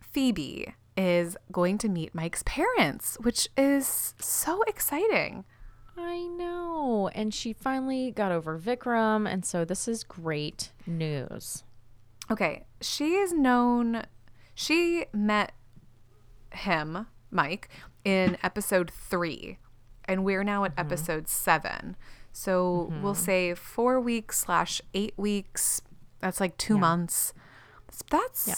[0.00, 5.44] Phoebe is going to meet Mike's parents, which is so exciting.
[5.98, 7.10] I know.
[7.14, 9.30] And she finally got over Vikram.
[9.30, 11.64] And so this is great news.
[12.30, 14.04] Okay, she is known.
[14.54, 15.52] She met
[16.52, 17.68] him Mike
[18.04, 19.58] in episode three,
[20.04, 20.80] and we're now at mm-hmm.
[20.80, 21.96] episode seven.
[22.32, 23.02] So mm-hmm.
[23.02, 25.80] we'll say four weeks slash eight weeks.
[26.20, 27.32] That's like two months.
[28.10, 28.54] That's, yeah.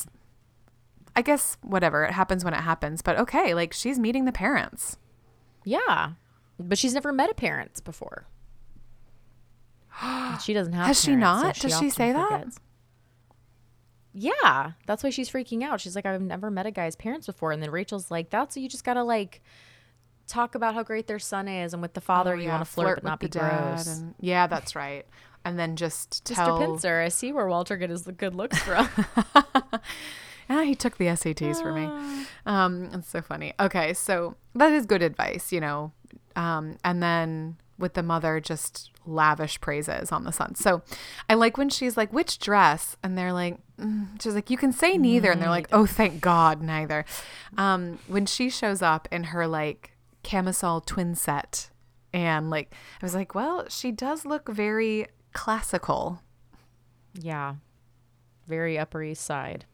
[1.15, 2.05] I guess, whatever.
[2.05, 3.03] It happens when it happens.
[3.03, 4.97] But okay, like she's meeting the parents.
[5.65, 6.13] Yeah.
[6.69, 8.27] But she's never met a parents before.
[10.43, 11.57] she doesn't have Has she parents, so not?
[11.57, 12.49] Does she say that?
[14.13, 14.73] Yeah.
[14.87, 15.81] That's why she's freaking out.
[15.81, 17.53] She's like, I've never met a guy's parents before.
[17.53, 19.41] And then Rachel's like, That's you just gotta like
[20.27, 22.65] talk about how great their son is and with the father Oh, you yeah, want
[22.65, 23.87] to flirt, but not be gross.
[23.87, 25.07] And, yeah, that's right.
[25.45, 26.35] And then just Mr.
[26.35, 26.59] tell.
[26.59, 28.89] Pincer, I see where Walter get his good looks from.
[30.53, 32.27] Ah, he took the SATs for me.
[32.45, 33.55] Um, it's so funny.
[33.61, 35.93] Okay, so that is good advice, you know.
[36.37, 40.55] Um, and then with the mother, just lavish praises on the son.
[40.55, 40.83] So
[41.29, 44.21] I like when she's like, "Which dress?" and they're like, mm.
[44.23, 47.05] "She's like, you can say neither," and they're like, "Oh, thank God, neither."
[47.57, 51.71] Um, when she shows up in her like camisole twin set,
[52.13, 56.23] and like I was like, "Well, she does look very classical."
[57.15, 57.57] yeah.
[58.47, 59.65] Very Upper East Side.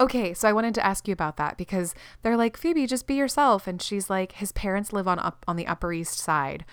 [0.00, 3.14] Okay, so I wanted to ask you about that because they're like, Phoebe, just be
[3.14, 3.66] yourself.
[3.66, 6.64] And she's like, his parents live on up on the Upper East Side.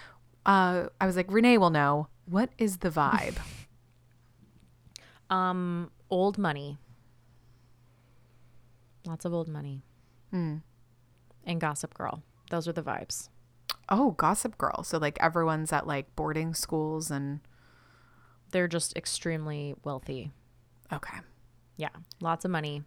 [0.45, 2.07] Uh, I was like, Renee will know.
[2.25, 3.37] What is the vibe?
[5.29, 6.79] Um, old money.
[9.05, 9.83] Lots of old money.
[10.31, 10.57] Hmm.
[11.45, 12.23] And Gossip Girl.
[12.49, 13.29] Those are the vibes.
[13.89, 14.83] oh, Gossip Girl.
[14.83, 17.41] So like everyone's at like boarding schools and
[18.51, 20.31] They're just extremely wealthy.
[20.91, 21.19] okay.
[21.79, 22.83] Yeah, lots of money.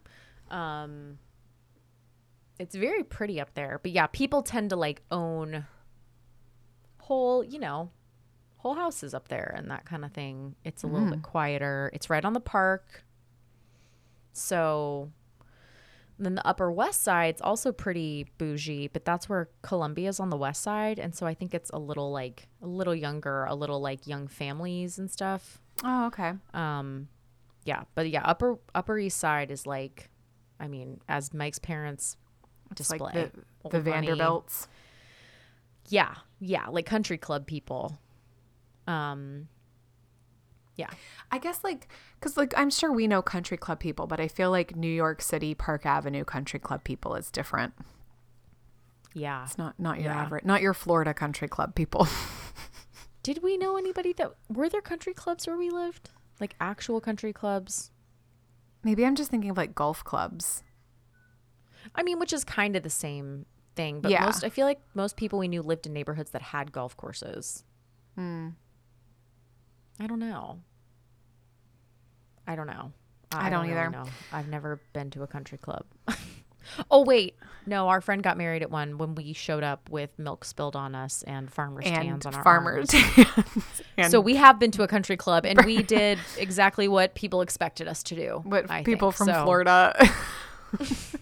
[0.51, 1.18] Um,
[2.59, 5.64] it's very pretty up there, but yeah, people tend to like own
[6.99, 7.90] whole, you know,
[8.59, 10.57] whole houses up there and that kind of thing.
[10.62, 11.90] It's a little bit quieter.
[11.95, 13.03] It's right on the park,
[14.32, 15.11] so.
[16.18, 20.62] Then the Upper West Side's also pretty bougie, but that's where Columbia's on the west
[20.62, 24.07] side, and so I think it's a little like a little younger, a little like
[24.07, 25.61] young families and stuff.
[25.82, 26.34] Oh, okay.
[26.55, 27.09] Um,
[27.65, 30.11] yeah, but yeah, upper Upper East Side is like,
[30.61, 32.17] I mean, as Mike's parents
[32.71, 33.33] It's display like
[33.63, 33.81] the, the.
[33.81, 34.69] Vanderbilts.
[35.89, 37.99] Yeah, yeah, like country club people.
[38.87, 39.49] Um,
[40.77, 40.91] yeah,
[41.31, 41.89] I guess like
[42.19, 45.21] because like I'm sure we know country club people, but I feel like New York
[45.23, 47.75] City Park Avenue country club people is different.
[49.15, 49.45] yeah.
[49.45, 50.23] It's not not your Yeah.
[50.23, 52.07] average, not your Florida country club people.
[53.23, 56.11] Did we know anybody that were there country clubs where we lived?
[56.43, 57.90] Like actual country clubs?
[58.82, 60.62] Maybe I'm just thinking of like golf clubs.
[61.95, 64.24] I mean, which is kind of the same thing, but Yeah.
[64.24, 67.62] most I feel like most people we knew lived in neighborhoods that had golf courses.
[68.16, 68.49] Hmm.
[70.01, 70.59] I don't know.
[72.47, 72.93] I don't know.
[73.30, 73.90] I don't really either.
[73.90, 74.05] know.
[74.32, 75.84] I've never been to a country club.
[76.91, 77.37] oh wait,
[77.67, 77.89] no.
[77.89, 81.23] Our friend got married at one when we showed up with milk spilled on us
[81.25, 82.91] and farmers' and tans on our farmers.
[84.09, 87.87] So we have been to a country club and we did exactly what people expected
[87.89, 88.41] us to do.
[88.45, 89.19] what I people think.
[89.19, 90.11] from So Florida.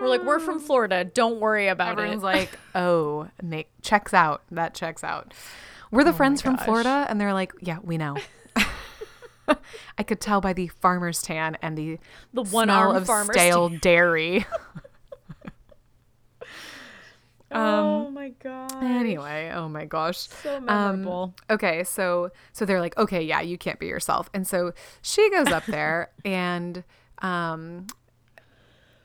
[0.00, 1.04] We're like, we're from Florida.
[1.04, 2.02] Don't worry about it.
[2.02, 4.42] Everyone's like, oh, make checks out.
[4.50, 5.32] That checks out.
[5.90, 6.64] We're the oh friends from Oh.
[6.64, 8.16] Florida, and they're like, yeah, we know.
[9.98, 11.98] I could tell by the farmer's tan and the
[12.32, 14.46] The smell one-armed of farmer's stale dairy.
[17.52, 18.82] oh my god.
[18.82, 20.28] anyway, oh my gosh.
[20.42, 21.34] So Um, memorable.
[21.50, 24.72] okay, so so they're like, okay, yeah, you can't be yourself, and so
[25.02, 26.82] she goes up there, and
[27.20, 27.86] um,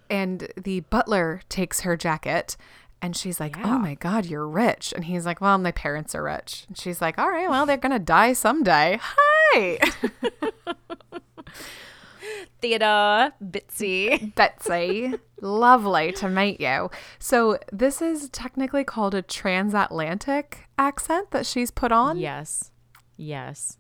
[0.10, 2.58] and the butler takes her jacket,
[3.02, 3.64] and she's like, Yeah.
[3.76, 7.02] oh my god, you're rich, and he's like, well, my parents are rich, and she's
[7.02, 9.00] like, all right, well, they're gonna die someday.
[9.02, 9.80] Hi,
[12.62, 14.36] Theodore, Bitsy.
[14.36, 16.90] Betsy, lovely to meet you.
[17.18, 22.18] So this is technically called a transatlantic accent that she's put on.
[22.18, 22.72] yes.
[23.22, 23.78] Yes.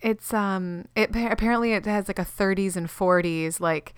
[0.00, 3.94] it's um it apparently it has like a 30s and 40s like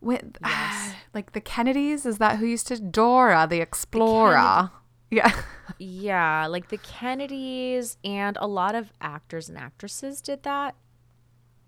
[0.00, 0.94] with Yes.
[1.14, 4.70] like the Kennedys is that who used to Dora the Explorer
[5.10, 5.32] yeah
[5.78, 10.74] Yeah, like the Kennedys and a lot of actors and actresses did that.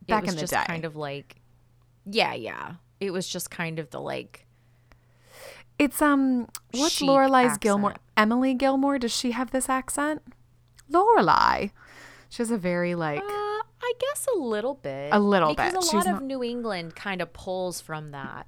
[0.06, 0.64] Back it was in the just day.
[0.66, 1.36] kind of like
[2.06, 2.74] Yeah, yeah.
[3.00, 4.46] It was just kind of the like
[5.78, 7.94] it's um what's Lorelai's Gilmore.
[8.16, 10.22] Emily Gilmore does she have this accent
[10.90, 11.70] Lorelai
[12.28, 13.24] she has a very like uh,
[13.86, 15.10] I guess a little bit.
[15.12, 15.72] A little because bit.
[15.72, 18.46] Because a She's lot of not- New England kind of pulls from that.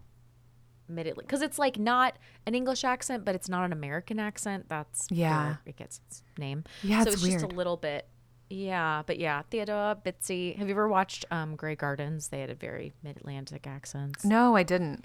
[0.88, 2.16] Admittedly, because it's like not
[2.46, 4.68] an English accent, but it's not an American accent.
[4.68, 5.44] That's Yeah.
[5.44, 6.64] where it gets its name.
[6.82, 8.08] Yeah, so it's it's just a little bit.
[8.48, 10.56] Yeah, but yeah, Theodore, Bitsy.
[10.56, 12.28] Have you ever watched um, Grey Gardens?
[12.28, 14.18] They had a very mid-Atlantic accent.
[14.24, 15.04] no I didn't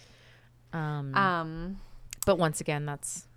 [0.73, 1.79] Um, Um,
[2.27, 3.27] but once again, that's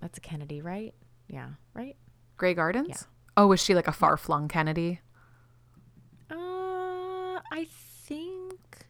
[0.00, 0.94] that's a Kennedy, right?
[1.28, 1.96] Yeah, right.
[2.36, 2.88] Grey Gardens.
[2.90, 2.96] Yeah.
[3.38, 5.00] Oh, was she like a far flung Kennedy,
[6.30, 7.66] Uh, I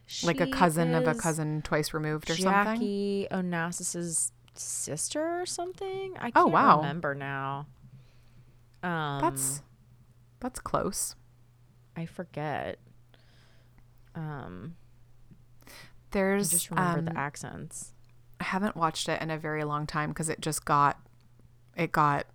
[0.07, 2.75] think like a cousin of a cousin twice removed or something?
[2.75, 6.15] Jackie Onassis's sister or something.
[6.19, 6.77] I Oh, can't wow.
[6.77, 7.67] remember now.
[8.83, 9.61] Um, That's
[10.39, 11.15] that's close.
[11.95, 12.77] I forget.
[14.15, 14.75] Um,
[15.67, 15.71] I
[16.11, 17.93] There's just remember um, the accents.
[18.39, 20.99] I haven't watched it in a very long time because it just got
[21.75, 22.27] it got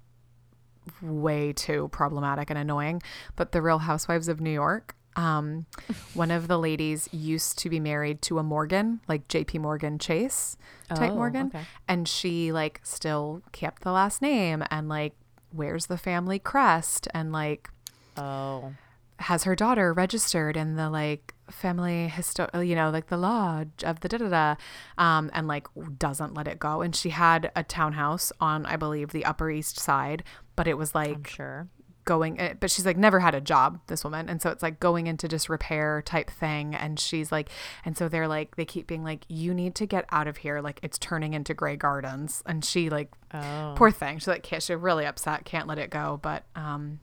[1.01, 3.03] way too problematic and annoying.
[3.37, 5.67] But the Real Housewives of New York, um,
[6.15, 9.59] one of the ladies used to be married to a Morgan, like J.P.
[9.59, 10.57] Morgan Chase
[10.95, 11.65] type Oh, Morgan, okay.
[11.89, 15.15] and she like still kept the last name and like
[15.53, 17.69] wears the family crest and like
[18.17, 18.73] Oh,
[19.19, 24.01] has her daughter registered in the like family histo you know like the lodge of
[24.01, 24.55] the da da da
[24.97, 25.67] um and like
[25.99, 29.79] doesn't let it go and she had a townhouse on i believe the upper east
[29.79, 30.25] side
[30.57, 31.69] but it was I'm like sure.
[32.05, 34.29] Going eh, but she's like never had a job this woman.
[34.29, 36.75] And so it's like going into disrepair type thing.
[36.75, 37.49] And she's like
[37.85, 40.61] and so they're like they keep being like you need to get out of here.
[40.61, 42.43] Like it's turning into gray gardens.
[42.47, 44.19] And she like Oh, poor thing.
[44.19, 46.19] She like can't she's really upset can't let it go.
[46.23, 47.01] But um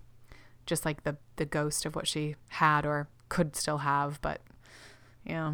[0.65, 4.21] just like the the ghost of what she had or could still have.
[4.21, 4.41] But
[5.25, 5.53] yeah.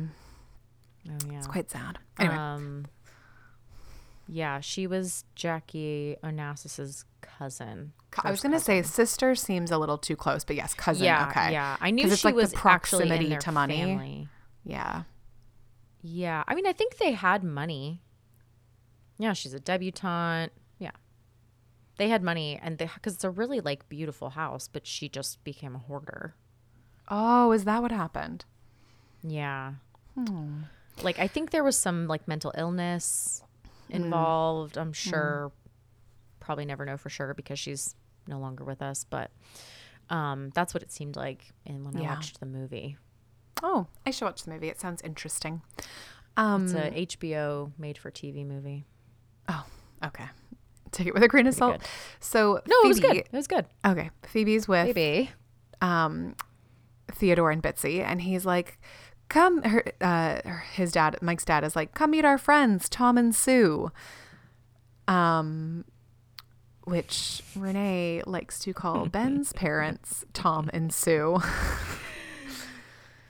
[1.08, 1.38] Oh yeah.
[1.38, 2.00] it's quite sad.
[2.20, 2.36] Anyway.
[2.36, 2.86] Um,
[4.28, 7.94] yeah, she was Jackie Onassis's cousin.
[8.24, 11.52] i was gonna say sister seems a little too close but yes cousin yeah, okay
[11.52, 11.76] yeah.
[11.82, 13.78] I knew 'Cause she it's like the was actually in proximity their to money.
[13.82, 14.28] family.
[14.64, 15.04] yeah
[16.02, 18.02] Yeah, I mean, I think they had money.
[19.18, 20.52] Yeah, she's a debutante.
[20.78, 20.92] Yeah,
[21.98, 25.44] they had money, and they because it's a really like beautiful house, but she just
[25.44, 26.36] became a hoarder.
[27.10, 28.46] oh is that what happened
[29.24, 29.74] Yeah,
[30.16, 30.64] Hmm.
[31.02, 33.42] like I think there was some like mental illness
[33.90, 33.96] Hmm.
[33.96, 34.78] involved.
[34.78, 35.52] I'm sure.
[36.40, 37.96] Probably never know for sure because she's
[38.28, 39.32] no longer with us, but
[40.10, 41.54] um, that's what it seemed like.
[41.66, 42.98] And when I watched the movie,
[43.64, 45.62] oh i should watch the movie it sounds interesting
[46.36, 48.86] um it's a HBO made for TV movie.
[49.48, 49.66] oh
[50.04, 50.26] okay
[50.92, 51.82] take it with a grain of salt
[52.20, 53.16] so No, it was good.
[53.16, 53.66] It was good.
[53.86, 55.32] okay phoebe's with Maybe.
[55.82, 56.36] um,
[57.14, 58.78] Theodore and Bitsy, and he's like,
[59.30, 60.40] "Come." Her, uh,
[60.74, 63.92] his dad, Mike's dad, is like, "Come meet our friends, Tom and Sue."
[65.08, 65.86] Um,
[66.86, 71.40] which Renee likes to call Ben's parents, Tom and Sue.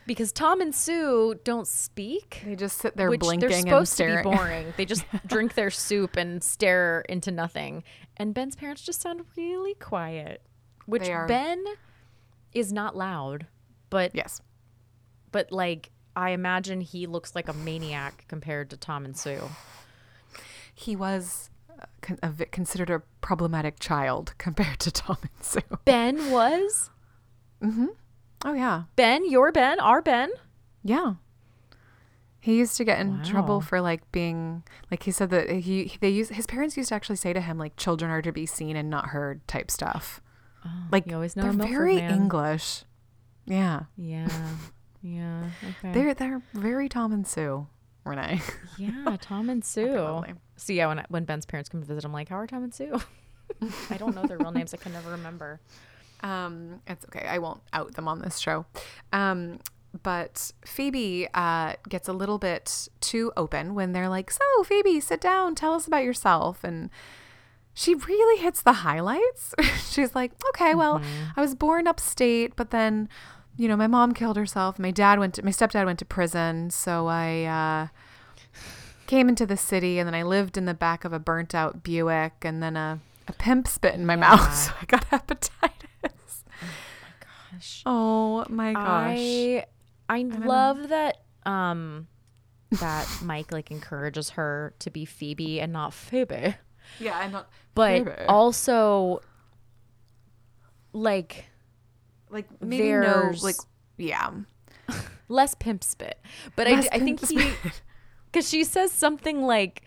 [0.08, 2.44] Because Tom and Sue don't speak.
[2.46, 4.24] They just sit there blinking they're and supposed to be staring.
[4.24, 4.74] boring.
[4.78, 7.84] They just drink their soup and stare into nothing.
[8.16, 10.44] And Ben's parents just sound really quiet.
[10.86, 11.64] Which Ben
[12.54, 13.48] is not loud,
[13.90, 14.42] but yes,
[15.36, 19.42] but like I imagine he looks like a maniac compared to Tom and Sue.
[20.74, 25.60] he was uh, con- a considered a problematic child compared to Tom and Sue.
[25.84, 26.90] Ben was
[27.62, 27.88] Hmm.
[28.46, 30.30] Oh yeah, Ben, your Ben, our Ben.
[30.84, 31.16] Yeah.
[32.40, 36.10] He used to get in trouble for like being like he said that he they
[36.10, 38.78] use his parents used to actually say to him like children are to be seen
[38.78, 40.22] and not heard type stuff.
[40.94, 42.14] like you always know they're very man.
[42.14, 42.86] English.
[43.46, 43.84] Yeah.
[43.98, 44.30] Yeah.
[45.06, 45.44] Yeah.
[45.78, 45.92] Okay.
[45.92, 47.68] They're they're very Tom and Sue,
[48.04, 48.42] Renee.
[48.78, 49.86] yeah, Tom and Sue.
[49.86, 50.34] Definitely.
[50.58, 52.64] So yeah, when I, when Ben's parents come to visit, I'm like, "How are Tom
[52.64, 53.00] and Sue?"
[53.92, 54.74] I don't know their real names.
[54.74, 55.60] I can never remember.
[56.24, 57.28] Um, it's okay.
[57.28, 58.66] I won't out them on this show.
[59.14, 59.60] Um,
[60.02, 65.22] but Phoebe uh, gets a little bit too open when they're like, "So, Phoebe, sit
[65.22, 65.54] down.
[65.54, 66.90] Tell us about yourself." And
[67.76, 69.54] she really hits the highlights.
[69.92, 71.00] She's like, "Okay, well,
[71.38, 73.08] I was born upstate, but then,
[73.58, 74.78] you know, my mom killed herself.
[74.80, 75.36] My dad went.
[75.36, 77.88] To, my stepdad went to prison, so I." Uh,
[79.08, 81.84] Came into the city and then I lived in the back of a burnt out
[81.84, 84.42] Buick and then a, a pimp spit in my mouth.
[84.66, 86.44] So I got hepatitis.
[86.56, 86.74] Oh
[87.06, 87.14] my
[87.54, 87.84] gosh.
[87.86, 88.84] Oh my gosh.
[89.20, 89.66] I
[90.10, 92.08] I love that um
[92.72, 96.56] that Mike like encourages her to be Phoebe and not Phoebe.
[97.00, 97.48] yeah, I'm not.
[97.76, 98.26] But Phoebe.
[98.28, 99.22] also
[100.94, 101.46] like
[102.30, 103.56] like maybe no, there's- like
[103.98, 104.32] yeah,
[105.30, 106.20] less pimp spit.
[106.56, 107.52] But Less I, I think he
[108.34, 109.84] cuz she says something like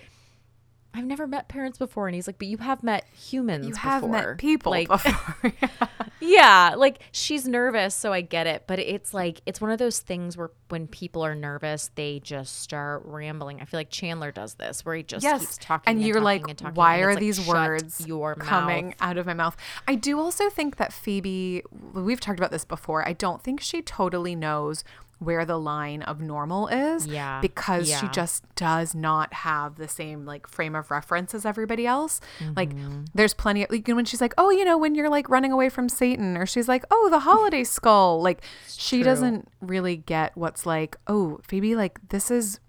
[0.98, 4.02] I've never met parents before and he's like, "But you have met humans you have
[4.02, 5.52] before." met people like before.
[6.20, 8.64] Yeah, like she's nervous, so I get it.
[8.66, 12.60] But it's like it's one of those things where when people are nervous, they just
[12.60, 13.60] start rambling.
[13.60, 16.24] I feel like Chandler does this, where he just yes, keeps talking, and you're talking
[16.24, 19.34] like, and talking, why and are like, these words your coming mouth." out of my
[19.34, 19.56] mouth?
[19.86, 21.62] I do also think that Phoebe.
[21.94, 23.06] We've talked about this before.
[23.06, 24.84] I don't think she totally knows
[25.20, 27.40] where the line of normal is Yeah.
[27.40, 32.20] because she just does not have the same like frame of reference as everybody else
[32.56, 33.04] like Mm-hmm.
[33.14, 35.68] there's plenty of like when she's like oh you know when you're like running away
[35.70, 39.04] from satan or she's like oh the holiday skull like she true.
[39.04, 42.60] doesn't really get what's like oh phoebe like this is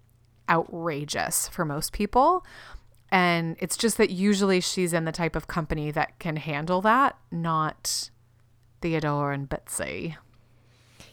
[0.48, 2.44] outrageous for most people
[3.12, 7.16] and it's just that usually she's in the type of company that can handle that
[7.30, 8.10] not
[8.80, 10.16] theodore and betsy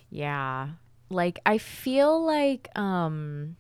[0.10, 0.70] Yeah.
[1.10, 3.56] Like I feel like um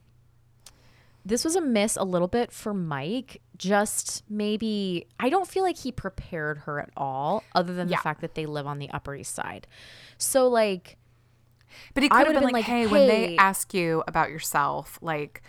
[1.26, 3.42] this was a miss a little bit for Mike.
[3.58, 7.98] Just maybe I don't feel like he prepared her at all other than Yeah.
[7.98, 9.68] the fact that they live on the Upper East Side.
[10.18, 10.98] So like
[11.94, 14.98] But he could have been, been like, like, hey, when they ask you about yourself,
[15.02, 15.42] like,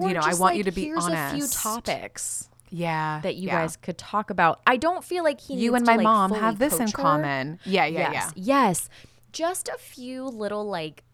[0.00, 1.34] you know, I want like, you to be here's honest.
[1.34, 3.20] a few topics Yeah.
[3.22, 3.60] that you yeah.
[3.62, 4.60] guys could talk about.
[4.66, 7.58] I don't feel like he you and my like, mom have this in common.
[7.64, 8.32] Yeah, yeah, yes.
[8.36, 8.88] Yes.
[9.38, 11.04] Just a few little like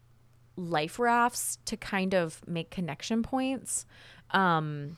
[0.56, 3.84] life rafts to kind of make connection points.
[4.30, 4.96] Um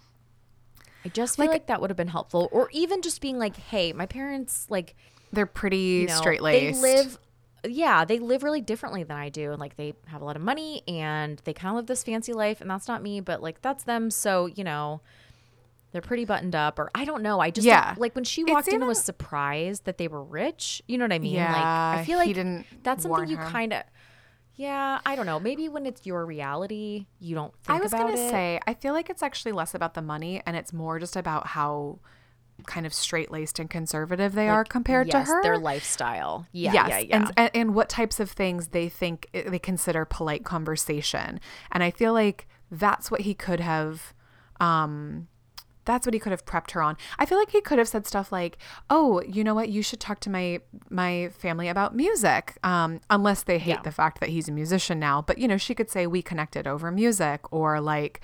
[1.05, 2.49] I just feel Like- like, that would have been helpful.
[2.53, 4.95] Or even just being like, hey, my parents like.
[5.33, 6.81] They're pretty you know, straight laced.
[6.83, 7.19] They live
[7.69, 9.51] yeah, they live really differently than I do.
[9.51, 12.33] And like they have a lot of money and they kind of live this fancy
[12.33, 14.09] life and that's not me, but like that's them.
[14.13, 15.01] So, you know,
[15.97, 17.41] they're pretty buttoned up or I don't know.
[17.41, 17.95] I just Yeah.
[17.97, 20.83] like when she It's walked in and was surprised that they were rich.
[20.87, 21.35] You know what I mean?
[21.35, 21.65] Yeah, like
[22.01, 23.83] I feel he like didn't that's something you kind of
[24.55, 25.39] yeah, I don't know.
[25.39, 28.31] Maybe when it's your reality, you don't think I was gonna it.
[28.31, 31.49] say, I feel like it's actually less about the money and it's more just about
[31.49, 31.99] how
[32.65, 35.43] kind of straight laced and conservative they are compared yes, to her.
[35.43, 36.47] their lifestyle.
[36.53, 37.31] Yeah, yes, yeah, yeah.
[37.37, 41.39] And, and what types of things they think they consider polite conversation,
[41.71, 44.15] and I feel like that's what he could have.
[44.59, 45.29] Um,
[45.87, 46.97] that's what he could have prepped her on.
[47.19, 48.59] I feel like he could have said stuff like,
[48.91, 49.71] "Oh, you know what?
[49.71, 50.61] You should talk to my
[50.91, 53.83] my family about music." Um, unless they hate Yeah.
[53.83, 56.67] the fact that he's a musician now, but you know, she could say we connected
[56.67, 58.21] over music, or like,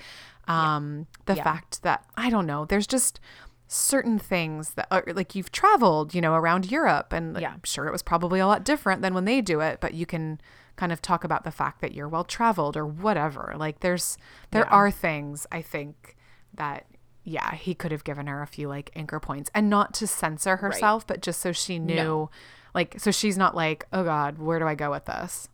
[0.47, 1.43] um, the Yeah.
[1.43, 2.65] fact that I don't know.
[2.65, 3.19] There's just
[3.67, 7.53] certain things that are like you've traveled, you know, around Europe, and Yeah.
[7.53, 10.05] I'm sure it was probably a lot different than when they do it, but you
[10.05, 10.39] can
[10.75, 13.53] kind of talk about the fact that you're well traveled or whatever.
[13.57, 14.17] Like there's
[14.51, 14.69] there Yeah.
[14.71, 16.15] are things I think
[16.53, 16.85] that
[17.23, 20.57] yeah, he could have given her a few like anchor points and not to censor
[20.57, 22.29] herself, but just so she knew
[22.73, 25.47] like so she's not like, "Oh god, where do I go with this?"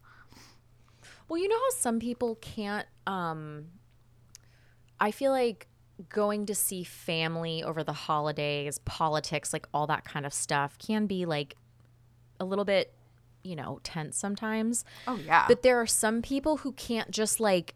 [1.27, 3.65] Well, you know how some people can't um
[4.99, 5.67] I feel like
[6.07, 11.05] going to see family over the holidays, politics, like all that kind of stuff can
[11.05, 11.55] be like
[12.39, 12.93] a little bit,
[13.43, 14.85] you know, tense sometimes.
[15.07, 15.45] Oh yeah.
[15.47, 17.75] But there are some people who can't just like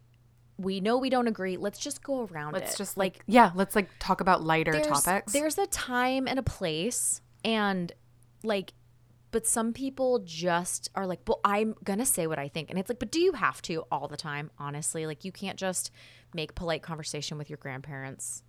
[0.58, 1.56] we know we don't agree.
[1.56, 2.78] Let's just go around let's it.
[2.78, 5.32] just like yeah, let's like talk about lighter there's, topics.
[5.32, 7.92] There's a time and a place, and
[8.42, 8.72] like,
[9.30, 12.88] but some people just are like, well, I'm gonna say what I think, and it's
[12.88, 14.50] like, but do you have to all the time?
[14.58, 15.90] Honestly, like, you can't just
[16.34, 18.42] make polite conversation with your grandparents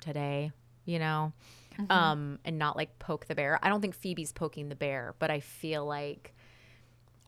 [0.00, 0.52] today,
[0.84, 1.32] you know,
[1.78, 1.90] Mm-hmm.
[1.90, 3.58] um, and not like poke the bear.
[3.62, 6.34] I don't think Phoebe's poking the bear, but I feel like,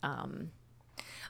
[0.03, 0.51] um,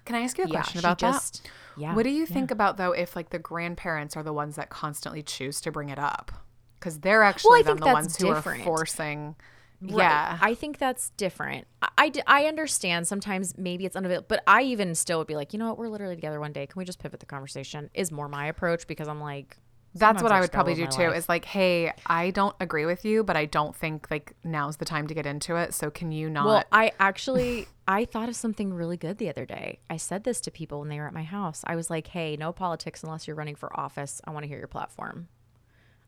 [0.05, 1.51] Can I ask you a yeah, question about just, that?
[1.77, 1.95] yeah.
[1.95, 5.23] What do you think about though if like the grandparents are the ones that constantly
[5.23, 6.31] choose to bring it up?
[6.79, 8.61] Because they're actually I then the ones who different.
[8.61, 9.35] are forcing.
[9.81, 9.97] Right.
[9.97, 10.37] Yeah.
[10.41, 11.67] I think that's different.
[11.97, 15.59] I I understand sometimes maybe it's unavailable, but I even still would be like, you
[15.59, 16.65] know what, we're literally together one day.
[16.65, 17.89] Can we just pivot the conversation?
[17.93, 19.57] Is more my approach because I'm like,
[19.95, 21.07] That's sometimes what I would probably do too.
[21.07, 21.17] life.
[21.17, 24.83] Is like, hey, I don't agree with you, but I don't think like now's the
[24.83, 25.73] time to get into it.
[25.73, 26.45] So can you not?
[26.45, 29.79] Well, I actually I thought of something really good the other day.
[29.89, 31.63] I said this to people when they were at my house.
[31.65, 34.21] I was like, "Hey, no politics unless you're running for office.
[34.25, 35.29] I want to hear your platform.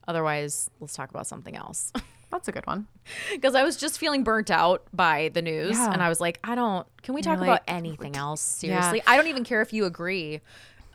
[0.05, 1.93] Otherwise, let's talk about something else."
[2.29, 2.87] that's a good one.
[3.31, 5.93] Because I was just feeling burnt out by the news, Yeah.
[5.93, 6.85] and I was like, "I don't.
[7.03, 8.41] Can we talk like, about anything else?
[8.41, 10.41] Seriously, I don't even care if you agree."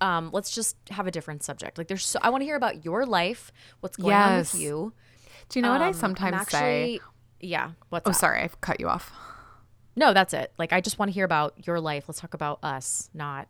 [0.03, 1.78] Um, let's just have a different subject.
[1.78, 4.92] Like, there's so I want to hear about your life, what's going on with you.
[5.48, 7.00] Do you know what Um, I I'm sometimes say?
[7.40, 7.72] Yeah.
[7.88, 8.16] What's Oh, up?
[8.16, 9.12] sorry, I've cut you off.
[9.94, 10.53] No, that's it.
[10.59, 12.05] Like I just want to hear about your life.
[12.09, 13.48] Let's talk about us, not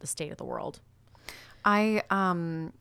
[0.00, 0.80] the state of the world.
[1.64, 2.72] I um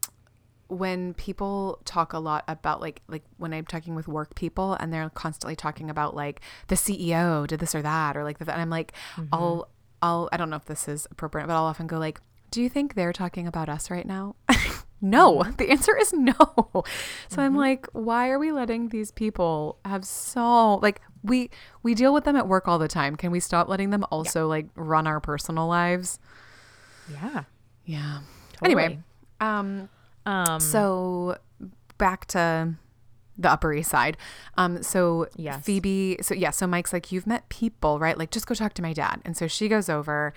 [0.67, 4.91] when people talk a lot about like like when I'm talking with work people and
[4.91, 8.61] they're constantly talking about like the CEO did this or that or like the, and
[8.61, 8.93] I'm like
[9.31, 9.67] I'll
[10.01, 12.19] I'll I don't know if this is appropriate but I'll often go like
[12.53, 14.35] do you think they're talking about us right now?
[15.01, 15.41] no.
[15.57, 16.83] The answer is no.
[17.27, 21.49] So I'm like why are we letting these people have so like we
[21.81, 23.15] we deal with them at work all the time.
[23.15, 26.19] Can we stop letting them also like run our personal lives?
[27.11, 27.43] Yeah.
[27.85, 28.19] Yeah.
[28.53, 28.83] Totally.
[28.83, 28.99] Anyway,
[29.41, 29.89] um
[30.27, 30.59] Um.
[30.59, 31.37] so
[31.97, 32.75] back to
[33.35, 34.15] the Upper East Side.
[34.57, 35.63] Um, so Yes.
[35.65, 38.15] Phoebe, so yeah, so Mike's like, you've met people, right?
[38.15, 39.21] Like, just go talk to my dad.
[39.25, 40.35] And so she goes over,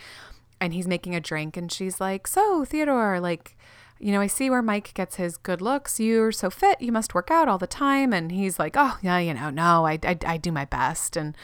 [0.60, 3.56] and he's making a drink, and she's like, "So Theodore, like."
[3.98, 5.98] You know, I see where Mike gets his good looks.
[5.98, 6.82] You're so fit.
[6.82, 8.12] You must work out all the time.
[8.12, 11.16] And he's like, oh, yeah, you know, no, I, I, I do my best.
[11.16, 11.34] And,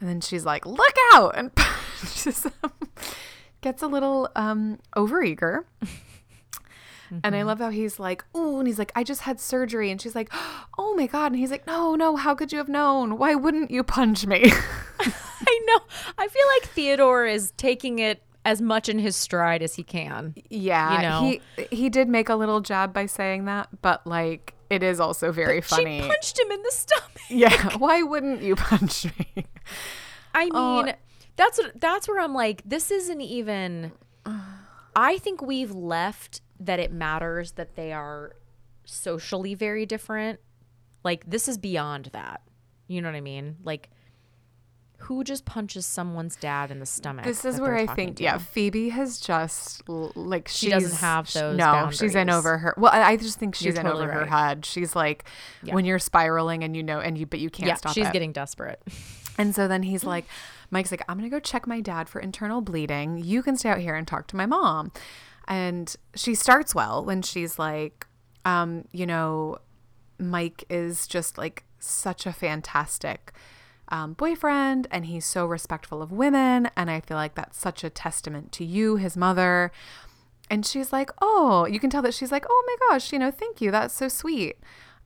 [0.00, 1.36] and then she's like, look out.
[1.36, 1.52] And
[2.00, 2.48] just
[3.60, 5.66] gets a little um, overeager.
[7.24, 9.90] And I love how he's like, oh, and he's like, I just had surgery.
[9.90, 10.32] And she's like,
[10.78, 11.32] oh my God.
[11.32, 13.18] And he's like, no, no, how could you have known?
[13.18, 14.44] Why wouldn't you punch me?
[15.00, 15.80] I know.
[16.18, 20.34] I feel like Theodore is taking it as much in his stride as he can.
[20.48, 20.96] yeah.
[20.96, 21.40] You know?
[21.58, 25.32] He, he did make a little jab by saying that, but like, it is also
[25.32, 26.00] very funny.
[26.00, 27.20] She punched him in the stomach.
[27.28, 27.76] yeah.
[27.78, 29.46] Why wouldn't you punch me?
[30.34, 30.82] I oh.
[30.82, 30.98] mean, Oh.
[31.36, 33.92] that's what that's where I'm like, this isn't even
[34.96, 38.36] I think we've left that it matters that they are
[38.84, 40.40] socially very different.
[41.04, 42.42] Like this is beyond that.
[42.86, 43.56] You know what I mean?
[43.64, 43.90] Like
[45.02, 47.24] who just punches someone's dad in the stomach?
[47.24, 48.22] This is where I think, to?
[48.22, 52.74] yeah, Phoebe has just like She doesn't have those No, she's in over her.
[52.76, 54.64] Well, I just think she's You're in totally over her head.
[54.64, 55.24] She's like
[55.62, 55.74] Yeah.
[55.74, 58.12] when you're spiraling and you know, and you but you can't Yeah, stop she's it.
[58.12, 58.82] getting desperate.
[59.38, 60.26] And so then he's like,
[60.70, 63.18] Mike's like, I'm going to go check my dad for internal bleeding.
[63.24, 64.92] You can stay out here and talk to my mom.
[65.48, 68.06] And she starts well when she's like,
[68.44, 69.58] um, you know,
[70.18, 73.32] Mike is just like such a fantastic
[73.90, 76.70] um, boyfriend and he's so respectful of women.
[76.76, 79.72] And I feel like that's such a testament to you, his mother.
[80.50, 83.30] And she's like, oh, you can tell that she's like, oh my gosh, you know,
[83.30, 83.70] thank you.
[83.70, 84.56] That's so sweet.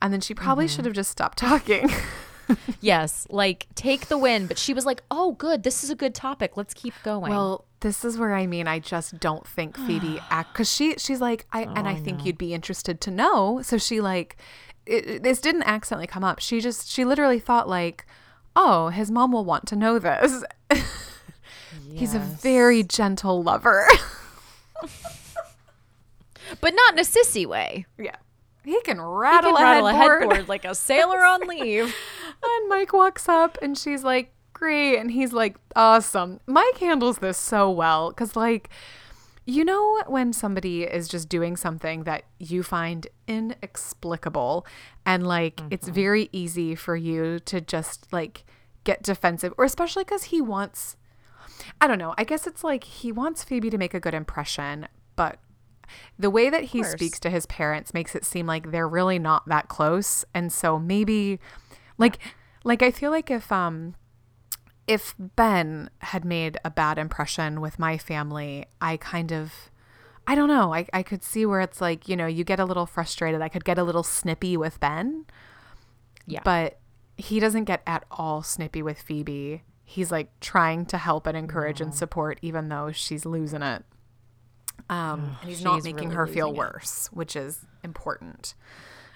[0.01, 1.91] And then she probably should have just stopped talking.
[2.80, 5.62] yes, like take the win, but she was like, "Oh, good.
[5.62, 6.57] This is a good topic.
[6.59, 10.53] Let's keep going." Well, this is where I mean I just don't think Phoebe act
[10.53, 13.61] because she she's like I and I think you'd be interested to know.
[13.62, 14.37] So she like
[14.85, 16.39] it- this didn't accidentally come up.
[16.41, 18.05] She just she literally thought like,
[18.57, 20.45] oh, his mom will want to know this.
[21.95, 23.87] He's a very gentle lover.
[26.61, 27.87] but not in a sissy way.
[27.99, 28.17] yeah,
[28.65, 30.21] he can He rattle, can a, rattle a headboard.
[30.23, 31.95] headboard like a sailor on leave.
[32.43, 34.99] And Mike walks up and she's like, great.
[34.99, 36.41] And he's like, awesome.
[36.47, 38.71] Mike handles this so well because, like,
[39.47, 44.67] you know, when somebody is just doing something that you find inexplicable
[45.05, 48.45] and, like, it's very easy for you to just, like,
[48.85, 50.97] get defensive, or especially because he wants,
[51.81, 54.89] I don't know, I guess it's like he wants Phoebe to make a good impression,
[55.17, 55.39] but
[56.19, 59.47] the way that he speaks to his parents makes it seem like they're really not
[59.49, 60.25] that close.
[60.35, 61.39] And so maybe
[61.99, 62.19] like
[62.65, 63.95] like i feel like if um
[64.87, 69.70] if ben had made a bad impression with my family i kind of
[70.26, 72.64] i don't know i, I could see where it's like you know you get a
[72.64, 75.24] little frustrated i could get a little snippy with ben
[76.26, 76.41] Yeah.
[76.45, 76.78] but
[77.16, 81.80] he doesn't get at all snippy with phoebe he's like trying to help and encourage
[81.80, 83.85] and support even though she's losing it
[84.91, 86.57] um, and he's not making really her feel it.
[86.57, 88.55] worse, which is important.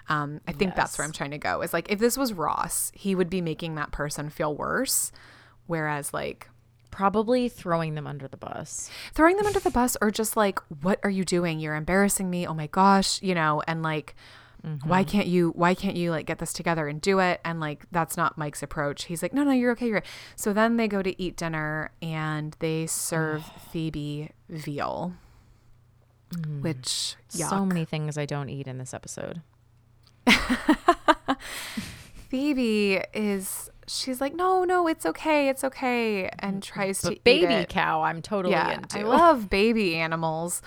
[0.08, 1.60] Um, I think that's where I'm trying to go.
[1.60, 5.12] Is like if this was Ross, he would be making that person feel worse,
[5.68, 6.48] whereas like
[6.90, 8.90] Probably throwing them under the bus.
[9.14, 11.60] throwing them under the bus or just like, "What are you doing?
[11.60, 12.44] You're embarrassing me.
[12.44, 14.16] Oh my gosh," you know, and like.
[14.66, 14.88] Mm-hmm.
[14.88, 17.40] Why can't you why can't you like get this together and do it?
[17.44, 19.04] And like that's not Mike's approach.
[19.04, 20.08] He's like, No, no, you're okay, you're okay.
[20.34, 25.12] So then they go to eat dinner and they serve Phoebe veal.
[26.34, 26.62] Mm.
[26.62, 27.50] Which yuck.
[27.50, 29.42] So many things I don't eat in this episode.
[32.28, 37.58] Phoebe is she's like, no, no, it's okay, it's okay, and tries to baby eat
[37.62, 37.68] it.
[37.70, 39.00] cow, I'm totally Yeah, into.
[39.00, 40.62] I love baby animals.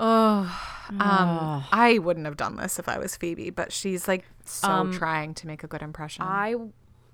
[0.00, 0.42] Oh,
[0.90, 4.92] um, I wouldn't have done this if I was Phoebe, but she's like so Um,
[4.92, 6.24] trying to make a good impression.
[6.24, 6.54] I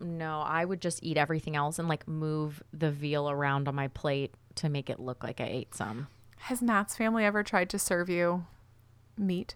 [0.00, 3.88] no, I would just eat everything else and like move the veal around on my
[3.88, 6.08] plate to make it look like I ate some.
[6.36, 8.44] Has Matt's family ever tried to serve you
[9.16, 9.54] meat?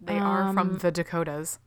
[0.00, 1.58] They are from Um, the Dakotas.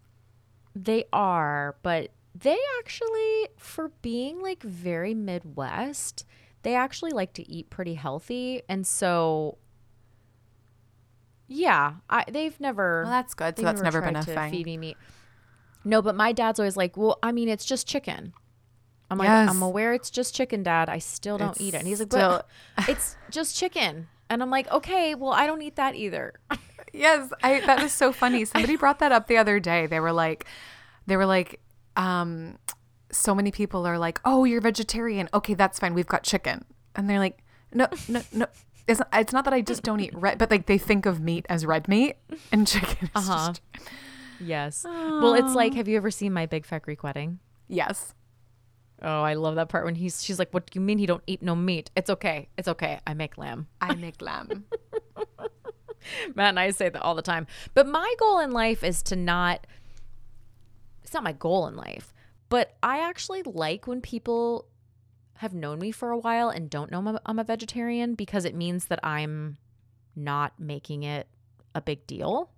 [0.76, 6.26] They are, but they actually, for being like very Midwest,
[6.64, 9.58] they actually like to eat pretty healthy, and so
[11.48, 13.04] yeah, I they've never.
[13.04, 13.58] Well, that's good.
[13.58, 14.52] So that's never been tried a thing.
[14.52, 14.96] Feed me.
[15.84, 18.34] No, but my dad's always like, well, I mean, it's just chicken.
[19.12, 20.90] I'm like, I'm aware it's just chicken, Dad.
[20.90, 21.78] I still don't It's eat it.
[21.78, 22.44] And he's like, still-
[22.76, 24.08] but it's just chicken.
[24.28, 26.34] And I'm like, okay, well, I don't eat that either.
[26.96, 28.46] Yes, I that was so funny.
[28.46, 29.86] Somebody brought that up the other day.
[29.88, 30.46] They were like
[31.08, 31.60] they were like
[31.96, 32.58] um
[33.12, 35.30] so many people are like, "Oh, you're vegetarian.
[35.34, 35.94] Okay, that's fine.
[35.94, 36.66] We've got chicken."
[36.96, 37.40] And they're like,
[37.74, 38.46] "No, no, no.
[38.88, 41.20] It's not, it's not that I just don't eat red, but like they think of
[41.20, 42.18] meat as red meat
[42.52, 43.48] and chicken is Uh-huh.
[43.50, 43.62] just
[44.40, 44.84] yes.
[44.86, 47.40] Well, it's like, have you ever seen my big fat Greek wedding?
[47.68, 48.14] Yes.
[49.02, 51.24] Oh, I love that part when he's she's like, "What do you mean he don't
[51.28, 52.48] eat no meat?" It's okay.
[52.58, 53.00] It's okay.
[53.08, 53.68] I make lamb.
[53.82, 54.66] I make lamb.
[56.36, 57.48] Matt and I say that all the time.
[57.74, 59.66] But my goal in life is to not
[61.04, 62.14] it's not my goal in life,
[62.50, 64.66] but I actually like when people
[65.36, 68.46] have known me for a while and don't know I'm a, I'm a vegetarian because
[68.46, 69.58] it means that I'm
[70.16, 71.28] not making it
[71.74, 72.50] a big deal.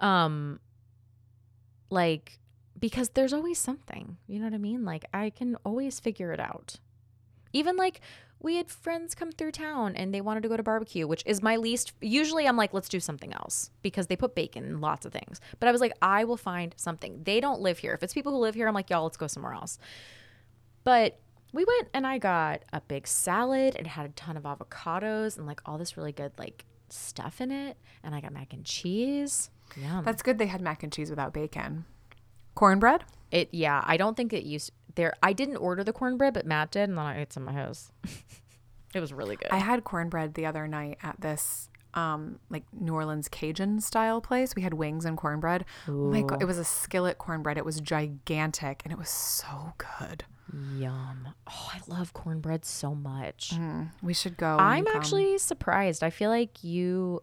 [0.00, 0.60] Um
[1.90, 2.38] like
[2.78, 4.18] because there's always something.
[4.26, 4.84] You know what I mean?
[4.84, 6.76] Like I can always figure it out.
[7.52, 8.00] Even like
[8.44, 11.42] we had friends come through town and they wanted to go to barbecue, which is
[11.42, 11.94] my least.
[12.02, 15.40] Usually I'm like, let's do something else because they put bacon in lots of things.
[15.58, 17.22] But I was like, I will find something.
[17.24, 17.94] They don't live here.
[17.94, 19.78] If it's people who live here, I'm like, y'all, let's go somewhere else.
[20.84, 21.18] But
[21.54, 23.76] we went and I got a big salad.
[23.76, 27.50] It had a ton of avocados and like all this really good like stuff in
[27.50, 27.78] it.
[28.02, 29.48] And I got mac and cheese.
[29.74, 30.04] Yum.
[30.04, 31.86] That's good they had mac and cheese without bacon.
[32.54, 33.04] Cornbread?
[33.30, 35.14] It yeah, I don't think it used there.
[35.22, 37.90] I didn't order the cornbread, but Matt did, and then I ate some of his.
[38.94, 39.48] it was really good.
[39.50, 44.54] I had cornbread the other night at this um like New Orleans Cajun style place.
[44.56, 45.64] We had wings and cornbread.
[45.88, 47.56] Oh my god, it was a skillet cornbread.
[47.56, 50.24] It was gigantic and it was so good.
[50.76, 51.28] Yum.
[51.48, 53.52] Oh, I love cornbread so much.
[53.54, 54.56] Mm, we should go.
[54.58, 56.02] I'm actually surprised.
[56.02, 57.22] I feel like you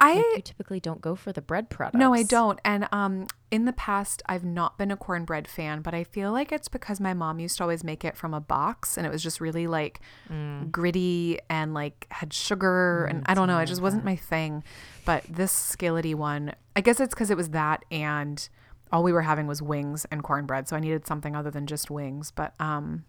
[0.00, 1.98] I like typically don't go for the bread products.
[1.98, 2.60] No, I don't.
[2.64, 6.52] And um in the past I've not been a cornbread fan, but I feel like
[6.52, 9.22] it's because my mom used to always make it from a box and it was
[9.22, 10.00] just really like
[10.30, 10.70] Mm.
[10.70, 14.62] gritty and like had sugar and I don't know, it just wasn't my thing.
[15.04, 18.48] But this skillety one, I guess it's cuz it was that and
[18.92, 21.90] all we were having was wings and cornbread, so I needed something other than just
[21.90, 23.04] wings, but um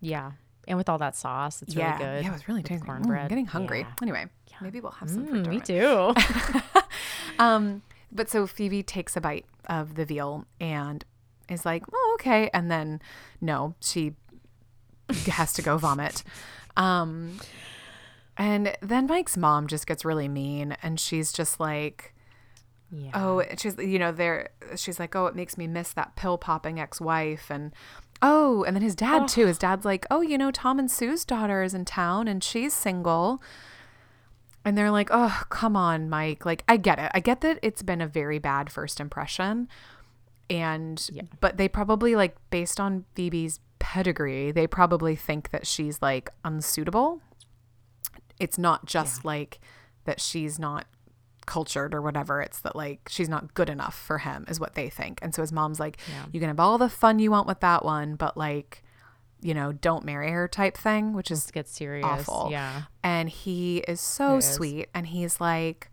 [0.00, 0.32] Yeah.
[0.68, 2.24] And with all that sauce, it's yeah, really good.
[2.24, 2.84] yeah, it was really tasty.
[2.84, 3.22] Mm, cornbread.
[3.22, 3.80] I'm getting hungry.
[3.80, 3.92] Yeah.
[4.02, 4.26] Anyway,
[4.60, 6.14] maybe we'll have some for Mm, me too.
[7.40, 11.04] Um, but so Phoebe takes a bite of the veal and
[11.48, 13.00] is like, "Oh, okay," and then
[13.40, 14.14] no, she
[15.26, 16.22] has to go vomit.
[16.76, 17.40] Um,
[18.36, 22.14] and then Mike's mom just gets really mean, and she's just like,
[22.92, 23.10] yeah.
[23.14, 26.78] "Oh, she's you know there." She's like, "Oh, it makes me miss that pill popping
[26.78, 27.72] ex wife," and
[28.22, 29.46] oh, and then his dad too.
[29.46, 29.60] His oh.
[29.60, 33.42] dad's like, "Oh, you know, Tom and Sue's daughter is in town, and she's single."
[34.64, 36.44] And they're like, oh, come on, Mike.
[36.44, 37.10] Like, I get it.
[37.14, 39.66] I get that it's been a very bad first impression.
[40.50, 41.22] And, Yeah.
[41.40, 47.22] but they probably, like, based on Phoebe's pedigree, they probably think that she's, like, unsuitable.
[48.38, 49.58] It's not just like
[50.04, 50.86] that she's not
[51.48, 52.40] cultured or whatever.
[52.40, 55.18] It's that, like, she's not good enough for him, is what they think.
[55.22, 56.26] And so his mom's like, Yeah.
[56.32, 58.84] you can have all the fun you want with that one, but, like,
[59.40, 62.04] you know, don't marry her type thing, which is get serious.
[62.04, 62.48] awful.
[62.50, 62.82] Yeah.
[63.02, 64.52] And he is so It is.
[64.52, 64.88] sweet.
[64.94, 65.90] And he's like,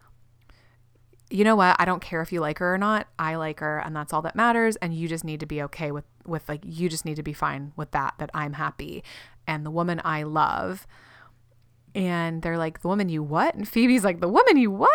[1.30, 1.76] you know what?
[1.80, 3.08] I don't care if you like her or not.
[3.18, 4.76] I like her, and that's all that matters.
[4.78, 7.34] And you just need to be okay with with like you just need to be
[7.34, 8.14] fine with that.
[8.20, 9.04] That I'm happy,
[9.48, 10.86] and the woman I love.
[11.96, 13.56] And they're like, the woman you what?
[13.56, 14.90] And Phoebe's like, the woman you what?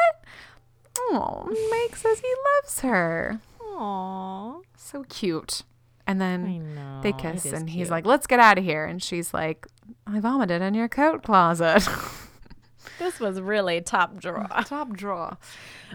[1.12, 3.40] Oh, Mike says he loves her.
[3.60, 4.62] Aww.
[4.76, 5.62] So cute.
[6.06, 7.00] And then know.
[7.02, 8.84] they kiss, is and he's like, let's get out of here.
[8.84, 9.66] And she's like,
[10.06, 11.88] I vomited in your coat closet.
[12.98, 14.46] this was really top draw.
[14.64, 15.38] Top drawer.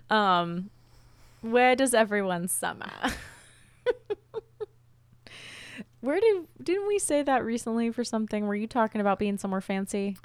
[0.09, 0.69] Um,
[1.41, 2.91] where does everyone summer?
[5.99, 8.47] where did didn't we say that recently for something?
[8.47, 10.17] Were you talking about being somewhere fancy?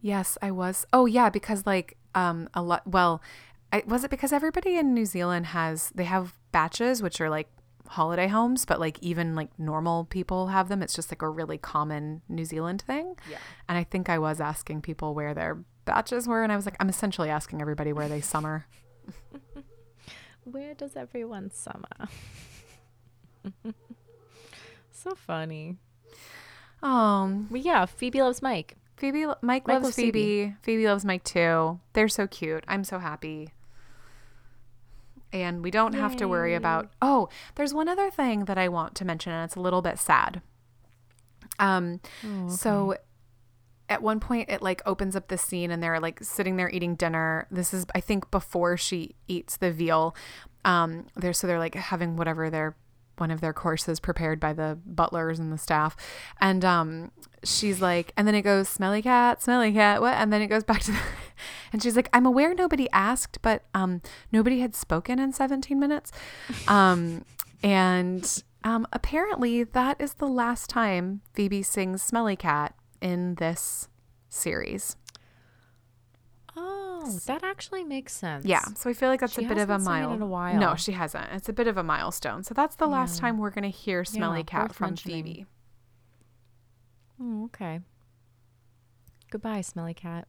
[0.00, 0.86] Yes, I was.
[0.92, 2.86] Oh yeah, because like um a lot.
[2.86, 3.22] Well,
[3.72, 7.48] I, was it because everybody in New Zealand has they have baches, which are like
[7.88, 10.82] holiday homes, but like even like normal people have them.
[10.82, 13.16] It's just like a really common New Zealand thing.
[13.30, 13.38] Yeah.
[13.68, 16.76] And I think I was asking people where their baches were, and I was like,
[16.80, 18.66] I'm essentially asking everybody where they summer.
[20.44, 22.08] Where does everyone summer?
[24.90, 25.76] so funny.
[26.82, 28.76] Um, Well, yeah, Phoebe loves Mike.
[28.96, 30.54] Phoebe, Mike, Mike loves, loves Phoebe.
[30.62, 31.78] Phoebe loves Mike too.
[31.92, 32.64] They're so cute.
[32.68, 33.50] I'm so happy.
[35.32, 36.90] And we don't have to worry about.
[37.00, 39.98] Oh, there's one other thing that I want to mention, and it's a little bit
[39.98, 40.42] sad.
[41.58, 42.00] Um,
[42.48, 42.96] so
[43.88, 46.94] at one point it like opens up the scene, and they're like sitting there eating
[46.94, 47.46] dinner.
[47.50, 50.16] This is, I think, before she eats the veal.
[50.64, 52.76] Um, they're so they're like having whatever their
[53.18, 55.94] one of their courses prepared by the butlers and the staff,
[56.40, 57.10] and um,
[57.44, 60.14] she's like, and then it goes smelly cat, smelly cat, what?
[60.14, 60.98] And then it goes back to, the,
[61.72, 64.02] and she's like, I'm aware nobody asked, but um,
[64.32, 66.12] nobody had spoken in 17 minutes,
[66.68, 67.24] um,
[67.62, 73.88] and um, apparently that is the last time Phoebe sings smelly cat in this
[74.28, 74.96] series.
[76.56, 78.44] Oh, that actually makes sense.
[78.44, 80.12] Yeah, so I feel like that's She a bit of a hasn't sung it mile.
[80.14, 80.58] in a while.
[80.58, 81.28] No, she hasn't.
[81.32, 82.42] It's a bit of a milestone.
[82.42, 85.24] So that's the last time we're gonna hear "Smelly Yeah, Cat" from mentioning.
[85.24, 85.46] Phoebe.
[87.22, 87.80] Oh, okay.
[89.30, 90.26] Goodbye, smelly cat.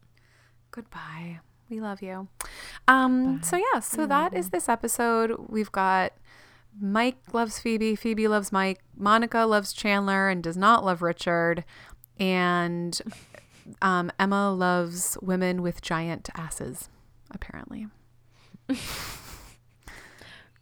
[0.72, 1.40] Goodbye.
[1.70, 2.28] We love you.
[2.88, 3.42] Um.
[3.44, 3.80] So yeah.
[3.80, 5.48] So that is this episode.
[5.48, 6.14] We've got
[6.80, 7.96] Mike loves Phoebe.
[7.96, 8.82] Phoebe loves Mike.
[8.96, 11.64] Monica loves Chandler and does not love Richard.
[12.20, 13.00] And
[13.82, 16.90] um, Emma loves women with giant asses.
[17.32, 17.88] Apparently.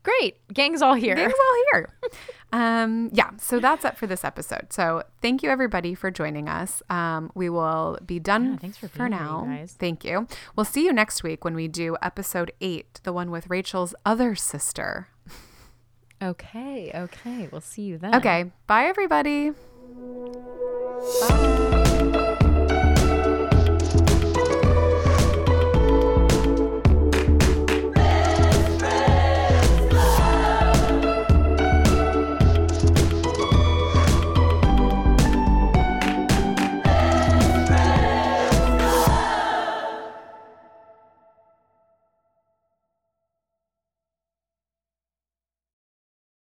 [0.04, 0.38] Great.
[0.54, 1.16] Gang's all here.
[1.16, 1.90] Gang's all here.
[2.52, 4.74] Um, yeah, so that's it for this episode.
[4.74, 6.82] So thank you everybody for joining us.
[6.90, 9.46] Um, we will be done yeah, thanks for, for now.
[9.46, 10.28] Here, thank you.
[10.56, 14.36] We'll see you next week when we do episode eight, the one with Rachel's other
[14.36, 15.10] sister.
[16.22, 17.48] Okay, okay.
[17.52, 18.14] We'll see you then.
[18.16, 18.52] Okay.
[18.68, 19.52] Bye everybody.
[21.30, 21.66] Bye.